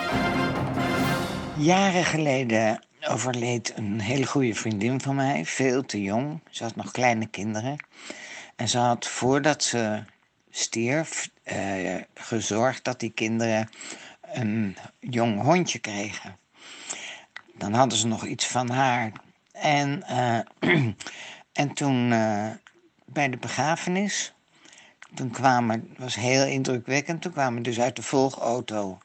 [1.56, 6.40] Jaren geleden overleed een hele goede vriendin van mij, veel te jong.
[6.50, 7.76] Ze had nog kleine kinderen.
[8.56, 10.04] En ze had voordat ze
[10.50, 13.68] stierf eh, gezorgd dat die kinderen
[14.20, 16.36] een jong hondje kregen.
[17.54, 19.12] Dan hadden ze nog iets van haar.
[19.52, 20.38] En, eh,
[21.62, 22.50] en toen eh,
[23.04, 24.34] bij de begrafenis,
[25.14, 28.98] toen kwamen, was heel indrukwekkend, toen kwamen dus uit de volgauto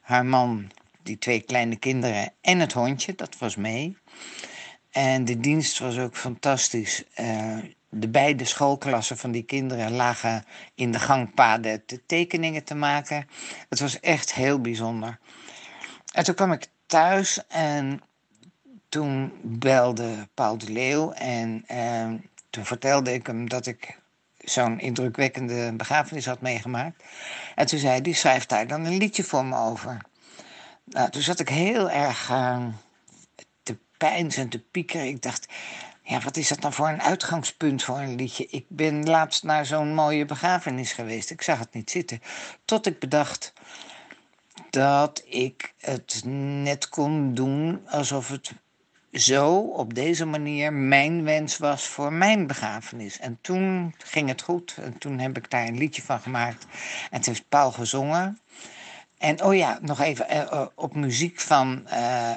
[0.00, 0.70] haar man,
[1.02, 3.96] die twee kleine kinderen en het hondje, dat was mee.
[4.90, 7.04] En de dienst was ook fantastisch.
[7.90, 13.28] De beide schoolklassen van die kinderen lagen in de gangpaden de tekeningen te maken.
[13.68, 15.18] Het was echt heel bijzonder.
[16.12, 18.02] En toen kwam ik thuis en
[18.88, 22.12] toen belde Paul de Leeuw en eh,
[22.50, 23.98] toen vertelde ik hem dat ik
[24.38, 27.04] zo'n indrukwekkende begrafenis had meegemaakt.
[27.54, 29.98] En toen zei hij, die schrijft daar dan een liedje voor me over.
[30.84, 32.66] Nou, toen zat ik heel erg eh,
[33.62, 35.06] te pijnsen en te piekeren.
[35.06, 35.46] Ik dacht,
[36.08, 38.46] ja, wat is dat nou voor een uitgangspunt voor een liedje?
[38.46, 41.30] Ik ben laatst naar zo'n mooie begrafenis geweest.
[41.30, 42.22] Ik zag het niet zitten.
[42.64, 43.52] Tot ik bedacht
[44.70, 46.22] dat ik het
[46.62, 48.52] net kon doen alsof het
[49.12, 53.18] zo, op deze manier, mijn wens was voor mijn begrafenis.
[53.18, 54.76] En toen ging het goed.
[54.80, 56.66] En toen heb ik daar een liedje van gemaakt.
[57.10, 58.38] En het heeft Paul gezongen.
[59.18, 62.32] En oh ja, nog even eh, eh, op muziek van eh,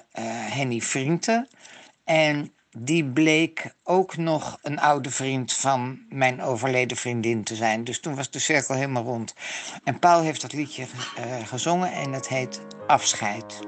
[0.52, 1.48] Henny Vrienden.
[2.04, 7.84] En die bleek ook nog een oude vriend van mijn overleden vriendin te zijn.
[7.84, 9.34] Dus toen was de cirkel helemaal rond.
[9.84, 13.60] En Paul heeft dat liedje eh, gezongen en het heet Afscheid.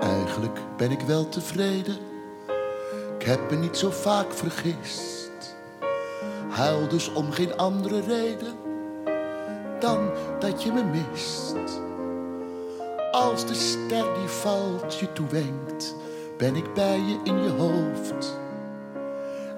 [0.00, 1.98] Eigenlijk ben ik wel tevreden.
[3.18, 5.56] Ik heb me niet zo vaak vergist.
[6.50, 8.54] Huil dus om geen andere reden
[9.80, 11.54] dan dat je me mist.
[13.10, 15.94] Als de ster die valt je toewenkt,
[16.40, 18.38] ben ik bij je in je hoofd.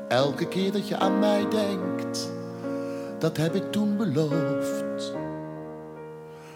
[0.08, 2.30] Elke keer dat je aan mij denkt,
[3.18, 5.14] dat heb ik toen beloofd.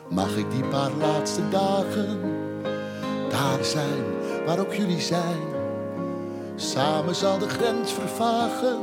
[0.09, 2.21] Mag ik die paar laatste dagen
[3.29, 4.05] daar zijn
[4.47, 5.41] waar ook jullie zijn?
[6.57, 8.79] Samen zal de grens vervagen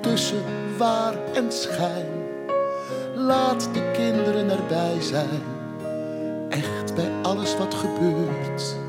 [0.00, 0.42] tussen
[0.78, 2.08] waar en schijn.
[3.14, 5.42] Laat de kinderen erbij zijn,
[6.48, 8.85] echt bij alles wat gebeurt.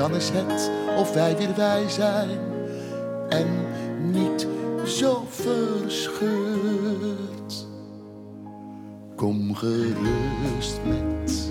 [0.00, 2.38] Dan is het of wij weer wij zijn
[3.28, 3.46] en
[4.12, 4.46] niet
[4.86, 6.36] zo verscheurd.
[9.16, 11.50] Kom gerust met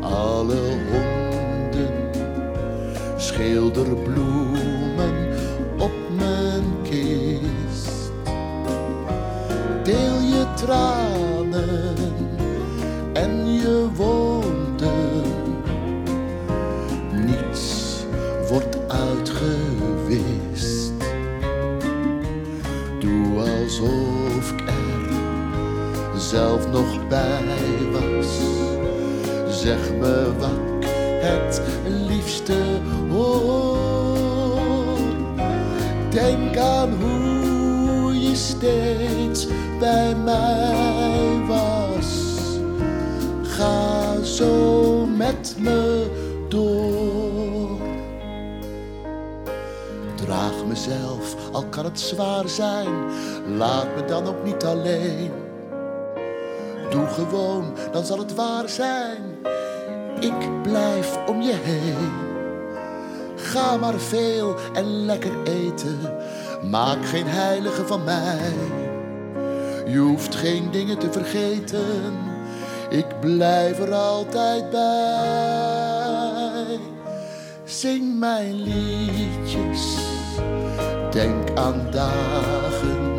[0.00, 2.10] alle honden,
[3.16, 5.28] schilder bloemen
[5.78, 8.12] op mijn kist.
[9.84, 11.07] Deel je tranen
[29.68, 30.50] Zeg me wat
[30.80, 30.88] ik
[31.20, 31.62] het
[32.08, 32.56] liefste
[33.10, 34.98] hoor.
[36.10, 39.46] Denk aan hoe je steeds
[39.78, 42.38] bij mij was.
[43.42, 46.06] Ga zo met me
[46.48, 47.78] door.
[50.14, 52.92] Draag mezelf, al kan het zwaar zijn.
[53.56, 55.30] Laat me dan ook niet alleen.
[56.90, 59.28] Doe gewoon, dan zal het waar zijn.
[60.20, 62.26] Ik blijf om je heen.
[63.36, 65.98] Ga maar veel en lekker eten.
[66.70, 68.52] Maak geen heilige van mij.
[69.86, 72.12] Je hoeft geen dingen te vergeten.
[72.90, 75.88] Ik blijf er altijd bij.
[77.64, 79.96] Zing mijn liedjes.
[81.10, 83.18] Denk aan dagen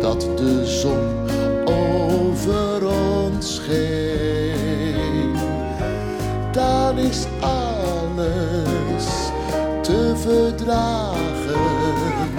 [0.00, 1.25] dat de zon
[10.66, 12.30] verdragen.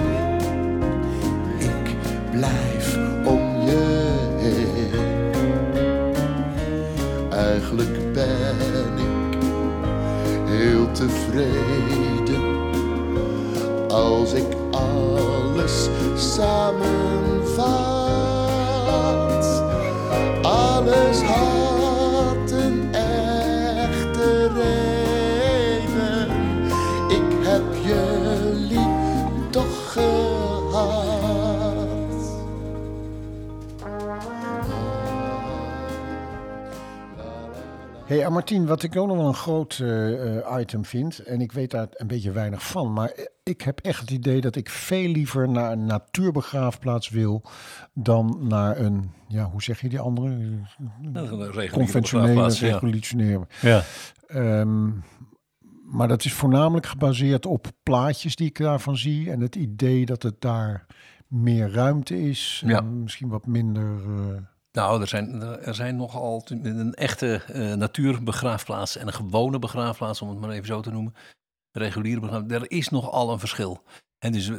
[1.58, 1.96] Ik
[2.30, 4.92] blijf om je heen.
[7.30, 8.56] Eigenlijk ben
[8.96, 9.38] ik
[10.46, 12.56] heel tevreden
[13.88, 17.97] als ik alles samenvat.
[38.08, 41.40] Hey, en Martien, wat ik ook nog wel een groot eh, eh, item vind, en
[41.40, 44.68] ik weet daar een beetje weinig van, maar ik heb echt het idee dat ik
[44.70, 47.42] veel liever naar een natuurbegraafplaats wil
[47.94, 50.36] dan naar een, ja, hoe zeg je die andere?
[51.12, 52.72] Reguliere Conventionele, begraafplaats, ja.
[52.72, 53.46] revolutionaire.
[53.60, 53.82] Ja.
[54.26, 54.90] Ehm,
[55.84, 60.22] maar dat is voornamelijk gebaseerd op plaatjes die ik daarvan zie en het idee dat
[60.22, 60.86] het daar
[61.26, 62.78] meer ruimte is, Ja.
[62.78, 63.92] en misschien wat minder.
[64.06, 64.42] eh,
[64.78, 70.28] Nou, er zijn, er zijn nogal een echte eh, natuurbegraafplaats en een gewone begraafplaats, om
[70.28, 71.14] het maar even zo te noemen.
[71.72, 72.64] Reguliere begraafplaats.
[72.64, 73.82] Er is nogal een verschil.
[74.18, 74.56] En dus eh,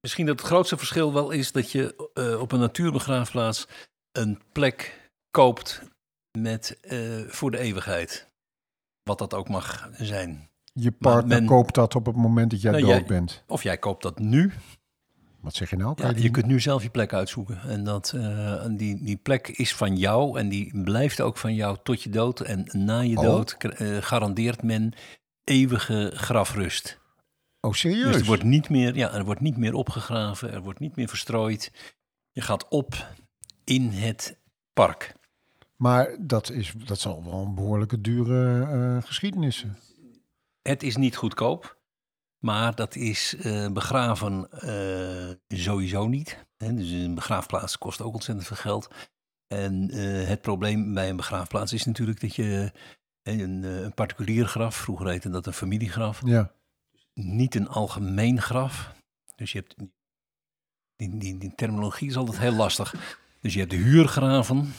[0.00, 3.66] misschien dat het grootste verschil wel is dat je eh, op een natuurbegraafplaats
[4.12, 5.82] een plek koopt
[6.38, 6.78] met,
[7.28, 8.28] voor de eeuwigheid.
[9.02, 10.48] Wat dat ook mag zijn.
[10.72, 13.42] je partner men- koopt dat op het moment dat jij Nou, dood jij- bent.
[13.46, 14.52] Of jij koopt dat nu,
[15.44, 15.94] Wat zeg je nou?
[15.94, 17.60] Kan Ja, je kunt nu zelf je plek uitzoeken.
[17.60, 21.76] En dat, eh, die, die plek is van jou en die blijft ook van jou
[21.82, 22.40] tot je dood.
[22.40, 23.22] En na je Oh.
[23.22, 24.92] dood eh, garandeert men
[25.44, 27.00] eeuwige grafrust.
[27.60, 28.12] Oh, serieus?
[28.12, 31.08] Dus er wordt, niet meer, ja, er wordt niet meer opgegraven, er wordt niet meer
[31.08, 31.72] verstrooid.
[32.30, 33.08] Je gaat op
[33.64, 34.38] in het
[34.72, 35.14] park.
[35.76, 39.76] Maar dat, is, dat zal wel een behoorlijke dure eh geschiedenis zijn.
[40.62, 41.78] Het is niet goedkoop,
[42.44, 46.46] maar dat is eh, begraven eh, sowieso niet.
[46.56, 48.88] Hè, dus een begraafplaats kost ook ontzettend veel geld.
[49.46, 52.72] En eh, het probleem bij een begraafplaats is natuurlijk dat je
[53.22, 56.52] een, een particulier graf, vroeger heette dat een familiegraf, Ja.
[57.14, 58.92] niet een algemeen graf.
[59.36, 59.74] Dus je hebt,
[60.96, 63.18] die, die, die terminologie is altijd heel lastig.
[63.40, 64.72] Dus je hebt de huurgraven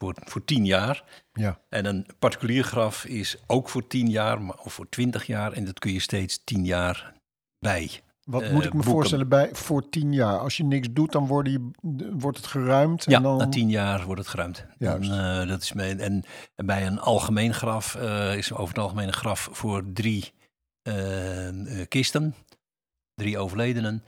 [0.00, 1.04] voor, voor tien jaar.
[1.32, 1.60] Ja.
[1.68, 5.52] En een particulier graf is ook voor 10 jaar maar- of voor 20 jaar.
[5.52, 7.12] En dat kun je steeds 10 jaar
[7.58, 7.90] bij.
[8.24, 8.90] Wat Eh, moet ik me boeken.
[8.92, 10.38] voorstellen bij voor tien jaar?
[10.38, 11.70] Als je niks doet, dan wordt, die,
[12.12, 13.04] wordt het geruimd.
[13.04, 14.66] Ja, en dan, na 10 jaar wordt het geruimd.
[14.78, 15.10] Juist.
[15.10, 16.24] eh, dat is mee, en,
[16.56, 20.32] en bij een algemeen graf eh, is over het algemeen een graf voor drie
[21.88, 22.34] kisten.
[23.14, 24.04] Drie overledenen.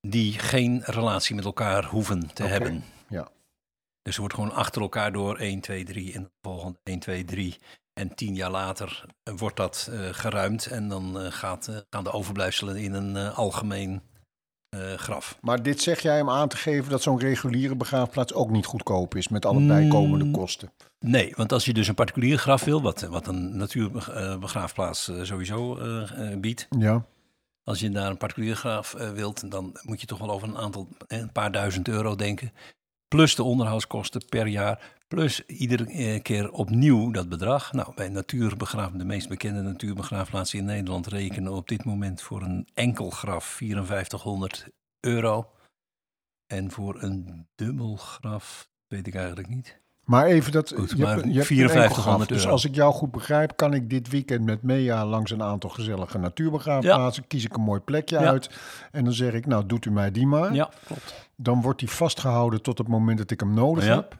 [0.00, 2.84] Die geen relatie met elkaar hoeven te hebben.
[4.08, 7.24] Dus er wordt gewoon achter elkaar door 1, 2, 3 en de volgende 1, 2,
[7.24, 7.56] 3.
[7.92, 12.12] En tien jaar later eh, wordt dat eh, geruimd en dan eh, gaat, gaan de
[12.12, 14.02] overblijfselen in een algemeen
[14.96, 15.38] graf.
[15.40, 19.14] Maar dit zeg jij om aan te geven dat zo'n reguliere begraafplaats ook niet goedkoop
[19.14, 20.32] is met alle bijkomende Mm.
[20.32, 20.72] kosten.
[20.98, 25.78] Nee, want als je dus een particulier graf wil, wat, wat een natuurbegraafplaats sowieso
[26.38, 26.66] biedt.
[26.78, 27.04] Ja.
[27.64, 30.88] Als je daar een particulier graf wilt, dan moet je toch wel over een aantal,
[31.06, 32.52] een paar duizend euro denken.
[33.08, 34.96] Plus de onderhoudskosten per jaar.
[35.08, 37.72] Plus iedere eh, keer opnieuw dat bedrag.
[37.72, 42.68] Nou, bij natuurbegraaf, de meest bekende natuurbegraafplaatsen in Nederland rekenen op dit moment voor een
[42.74, 44.68] enkel graf 5400
[45.00, 45.50] euro.
[46.46, 49.80] En voor een dubbel graf weet ik eigenlijk niet.
[50.08, 50.72] Maar even dat.
[50.76, 52.26] Goed, je maar hebt, je hebt een 5400 enkel graf.
[52.26, 55.70] Dus als ik jou goed begrijp, kan ik dit weekend met Mea langs een aantal
[55.70, 57.26] gezellige natuurbegraafplaatsen.
[57.26, 58.26] Kies ik een mooi plekje Ja.
[58.30, 58.50] uit.
[58.92, 60.54] En dan zeg ik, nou, doet u mij die maar.
[60.54, 61.28] Ja, klopt.
[61.36, 63.94] Dan wordt die vastgehouden tot het moment dat ik hem nodig Ja.
[63.94, 64.16] heb.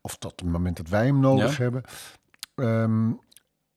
[0.00, 1.82] Of tot het moment dat wij hem nodig hebben.
[2.54, 3.10] Ehm,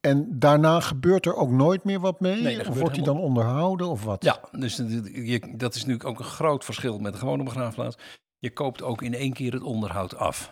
[0.01, 2.41] en daarna gebeurt er ook nooit meer wat mee?
[2.41, 4.24] Nee, of wordt hij dan onderhouden of wat?
[4.24, 4.76] Ja, dus
[5.14, 7.97] je, dat is natuurlijk ook een groot verschil met een gewone begraafplaats.
[8.39, 10.51] Je koopt ook in één keer het onderhoud af.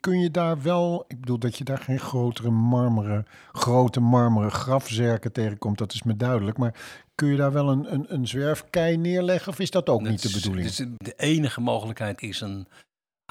[0.00, 5.32] Kun je daar wel, ik bedoel dat je daar geen grotere marmeren, grote marmeren grafzerken
[5.32, 6.58] tegenkomt, dat is me duidelijk.
[6.58, 6.74] Maar
[7.14, 10.30] kun je daar wel een, een, een zwerfkei neerleggen of is dat ook niet de
[10.32, 10.66] bedoeling?
[10.66, 12.68] Dus de enige mogelijkheid is een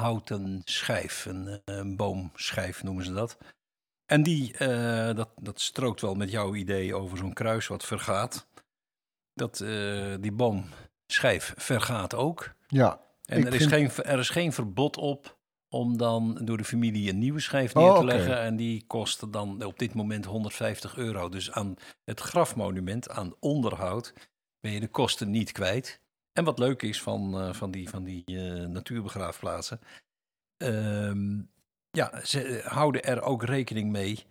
[0.01, 3.37] houten schijf, een, eh, een boomschijf noemen ze dat.
[4.05, 8.47] En die, eh, dat, dat strookt wel met jouw idee over zo'n kruis wat vergaat.
[9.33, 12.53] Dat, eh, die boomschijf vergaat ook.
[12.67, 12.99] Ja.
[13.25, 15.34] En er is, geen, er is geen verbod op
[15.75, 18.05] om dan door de familie een nieuwe schijf neer Oh, te oké.
[18.13, 18.39] leggen.
[18.39, 21.29] En die kost dan op dit moment 150 euro.
[21.29, 24.13] Dus aan het grafmonument, aan onderhoud,
[24.59, 25.99] ben je de kosten niet kwijt.
[26.33, 29.79] En wat leuk is van, eh, van die, van die eh, natuurbegraafplaatsen.
[30.57, 31.41] ehm,
[31.91, 34.23] ja, ze houden er ook rekening mee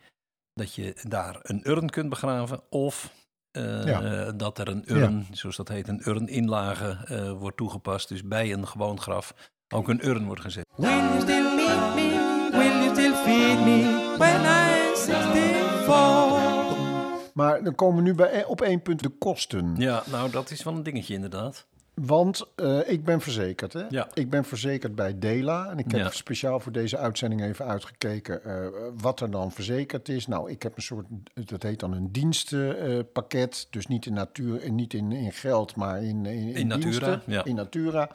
[0.54, 2.60] dat je daar een urn kunt begraven.
[2.70, 3.12] Of
[3.50, 4.32] eh, Ja.
[4.32, 8.08] dat er een urn, zoals dat heet, een urninlage wordt toegepast.
[8.08, 10.64] Dus bij een gewoon graf ook een urn wordt gezet.
[10.76, 12.08] Will you still need me?
[12.50, 17.32] Will you still feed me when I'm 64?
[17.34, 19.74] Maar dan komen we nu bij, op één punt de kosten.
[19.76, 21.66] Ja, nou dat is wel een dingetje inderdaad.
[21.94, 23.72] Want eh, ik ben verzekerd.
[23.72, 23.82] Hè?
[23.88, 24.08] Ja.
[24.14, 25.70] Ik ben verzekerd bij Dela.
[25.70, 26.10] En ik heb Ja.
[26.10, 28.66] speciaal voor deze uitzending even uitgekeken eh,
[29.00, 30.26] wat er dan verzekerd is.
[30.26, 31.06] Nou, ik heb een soort,
[31.44, 33.66] dat heet dan een dienstenpakket.
[33.70, 37.22] dus niet in natuur, en niet in, in geld, maar in, in, in, In Natura,
[37.26, 37.44] ja.
[37.44, 38.10] In Natura.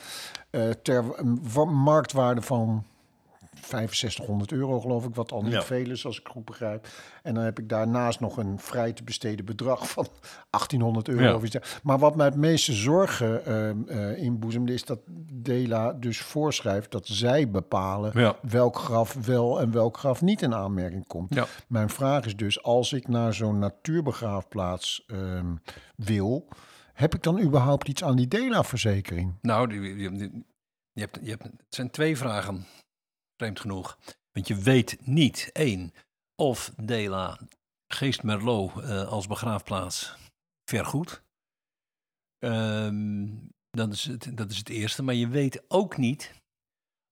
[0.50, 1.04] Eh, ter
[1.68, 2.84] marktwaarde van
[3.66, 5.62] 6500 euro, geloof ik, wat al niet Ja.
[5.62, 6.88] veel is, als ik goed begrijp.
[7.24, 10.08] En dan heb ik daarnaast nog een vrij te besteden bedrag van
[10.50, 11.22] 1800 euro.
[11.24, 11.36] Ja.
[11.36, 11.84] of iets dergelijks.
[11.84, 13.46] Maar wat mij het meeste zorgen
[13.88, 15.00] eh, inboezemde, is dat
[15.34, 18.36] Dela dus voorschrijft dat zij bepalen Ja.
[18.42, 21.36] welk graf wel en welk graf niet in aanmerking komt.
[21.68, 25.56] Mijn vraag is dus, als ik naar zo'n natuurbegraafplaats ehm,
[25.96, 26.48] wil,
[26.94, 29.34] heb ik dan überhaupt iets aan die Dela-verzekering?
[29.42, 30.46] Nou, die- die- die-
[30.94, 32.66] je hebt, je hebt, het zijn twee vragen,
[33.40, 33.98] vreemd genoeg.
[34.32, 35.94] Want je weet niet, één,
[36.36, 37.40] of Dela
[37.88, 40.16] Geest Merlot eh, als begraafplaats
[40.70, 41.24] vergoedt.
[42.40, 43.28] Ehm,
[43.72, 45.04] dat, is het, dat is het eerste.
[45.04, 46.34] Maar je weet ook niet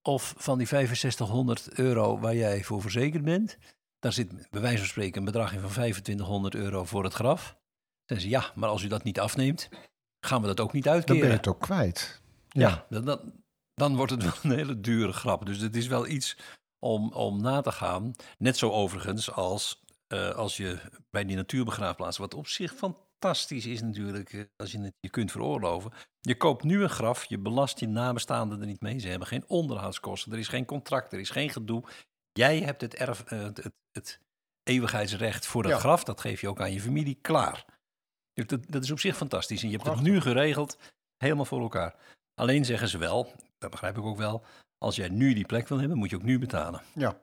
[0.02, 3.58] of van die 6500 euro waar jij voor verzekerd bent,
[4.00, 7.58] daar zit bij wijze van spreken een bedrag in van 2500 euro voor het graf.
[8.06, 9.70] Dan ze ja, maar als u dat niet afneemt,
[10.26, 11.22] gaan we dat ook niet Dan uitkeren.
[11.22, 12.22] ben je het ook kwijt.
[12.50, 13.34] Ja, dan, dan,
[13.78, 15.46] dan wordt het wel een hele dure grap.
[15.46, 16.38] Dus het is wel iets
[16.80, 18.16] om, om na te gaan.
[18.38, 23.82] Net zo overigens als eh, als je bij die natuurbegraafplaats, wat op zich fantastisch is
[23.82, 25.92] natuurlijk, eh, als je het je kunt veroorloven.
[26.20, 29.00] Je koopt nu een graf, je belast je nabestaanden er niet mee.
[29.00, 31.84] Ze hebben geen onderhoudskosten, er is geen contract, er is geen gedoe.
[32.32, 34.20] Jij hebt het, erf, eh, het, het, het
[34.64, 35.78] eeuwigheidsrecht voor dat Ja.
[35.80, 37.66] graf, dat geef je ook aan je familie, klaar.
[38.34, 39.62] Dat, dat is op zich fantastisch.
[39.62, 40.06] En je hebt Prachtig.
[40.06, 40.78] het nu geregeld,
[41.18, 41.96] helemaal voor elkaar.
[42.34, 44.44] Alleen zeggen ze wel, dat begrijp ik ook wel,
[44.78, 46.82] als jij nu die plek wil hebben, moet je ook nu betalen.
[46.94, 47.20] Ja,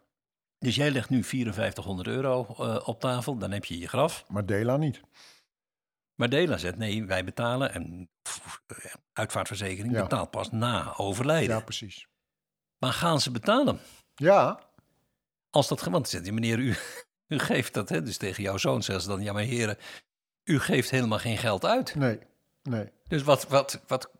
[0.58, 4.24] Dus jij legt nu 5400 euro eh, op tafel, dan heb je je graf.
[4.28, 5.00] maar Dela niet.
[6.14, 10.02] Maar Dela zegt, nee, wij betalen en pff, eh, uitvaartverzekering Ja.
[10.02, 11.56] betaalt pas na overlijden.
[11.56, 12.06] Ja, precies.
[12.78, 13.80] Maar gaan ze betalen?
[14.14, 14.60] Ja,
[15.50, 16.74] Als dat, want zegt die meneer, u,
[17.34, 19.76] u geeft dat, hè, dus tegen jouw zoon zeggen ze dan, ja maar heren,
[20.44, 21.94] u geeft helemaal geen geld uit.
[21.94, 22.18] nee,
[22.62, 22.92] nee.
[23.08, 24.10] Dus wat, wat, wat,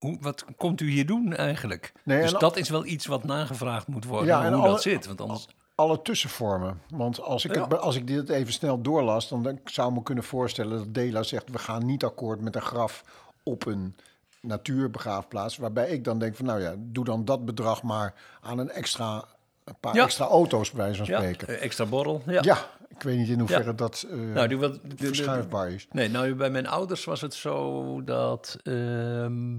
[0.00, 1.92] hoe, wat komt u hier doen eigenlijk?
[2.04, 5.06] Nee, dus dat is wel iets wat nagevraagd moet worden, Ja, hoe alle- dat zit.
[5.06, 6.80] Want anders, Alle tussenvormen.
[6.94, 7.62] Want als ik, Ja.
[7.62, 11.22] het, als ik dit even snel doorlas, dan zou ik me kunnen voorstellen dat Dela
[11.22, 13.04] zegt: we gaan niet akkoord met een graf
[13.42, 13.94] op een
[14.40, 15.56] natuurbegraafplaats.
[15.56, 19.24] Waarbij ik dan denk van nou ja, doe dan dat bedrag maar aan een extra,
[19.64, 20.04] een paar Ja.
[20.04, 21.48] extra auto's bij zo'n ja, spreken.
[21.48, 22.22] eh, extra borrel.
[22.26, 22.38] Ja.
[22.42, 22.58] Ja.
[22.88, 23.72] ik weet niet in hoeverre Ja.
[23.72, 25.86] dat eh, Nou, die, wat, verschuifbaar is.
[25.92, 29.58] Nee, nou bij mijn ouders was het zo dat ehm,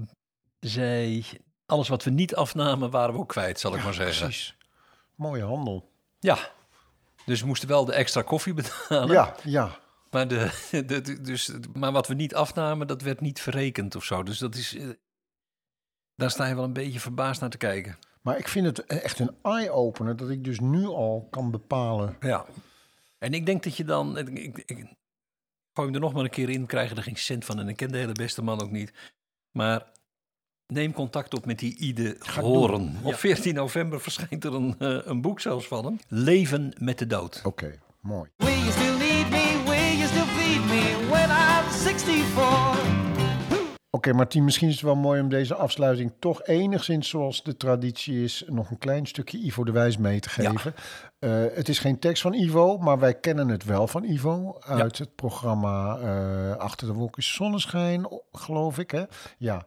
[0.66, 1.24] zij
[1.66, 4.26] alles wat we niet afnamen waren we ook kwijt, zal ik maar zeggen.
[4.26, 4.56] Precies.
[5.14, 5.90] Mooie handel.
[6.20, 6.38] Ja.
[7.26, 9.12] Dus we moesten wel de extra koffie betalen.
[9.14, 9.78] Ja, ja.
[10.10, 14.22] Maar, de, dus, maar wat we niet afnamen, dat werd niet verrekend of zo.
[14.22, 14.74] Dus dat is.
[14.76, 14.88] eh,
[16.16, 17.98] daar sta je wel een beetje verbaasd naar te kijken.
[18.20, 22.16] Maar ik vind het echt een eye-opener dat ik dus nu al kan bepalen.
[22.20, 22.46] Ja.
[23.18, 24.18] En ik denk dat je dan.
[24.18, 24.76] Ik, ik, ik
[25.72, 27.58] gooi hem er nog maar een keer in, krijg er geen cent van.
[27.58, 28.92] En ik ken de hele beste man ook niet.
[29.50, 29.90] Maar
[30.72, 32.96] neem contact op met die Ide Horen.
[33.02, 33.16] Op Ja.
[33.16, 35.98] 14 november verschijnt er een, eh, een boek zelfs van hem.
[36.08, 37.40] Leven met de dood.
[37.44, 38.30] Oké, mooi.
[38.36, 39.62] Will you still need me?
[39.64, 43.00] Will you still feed me when I'm 64?
[43.94, 48.22] Oké, Martien, misschien is het wel mooi om deze afsluiting toch enigszins zoals de traditie
[48.24, 50.74] is, nog een klein stukje Ivo de Wijs mee te geven.
[51.18, 54.98] Eh, het is geen tekst van Ivo, maar wij kennen het wel van Ivo uit
[54.98, 58.90] het programma eh, Achter de Wolkjes Zonneschijn, geloof ik.
[58.90, 59.02] Hè?
[59.38, 59.64] Ja,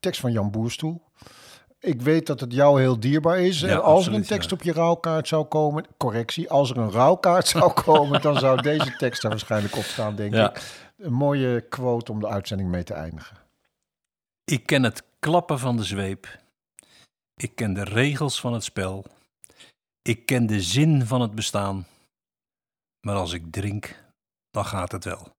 [0.00, 1.02] tekst van Jan Boerstoel.
[1.80, 3.60] Ik weet dat het jou heel dierbaar is.
[3.60, 4.56] Ja, Eh, als er een tekst ja.
[4.56, 8.96] op je rouwkaart zou komen, correctie, als er een rouwkaart zou komen, dan zou deze
[8.96, 10.50] tekst er waarschijnlijk op staan, denk Ja.
[10.50, 10.86] ik.
[10.96, 13.36] Een mooie quote om de uitzending mee te eindigen.
[14.44, 16.38] Ik ken het klappen van de zweep.
[17.36, 19.04] Ik ken de regels van het spel.
[20.02, 21.86] Ik ken de zin van het bestaan.
[23.00, 24.04] Maar als ik drink,
[24.50, 25.36] dan gaat het wel.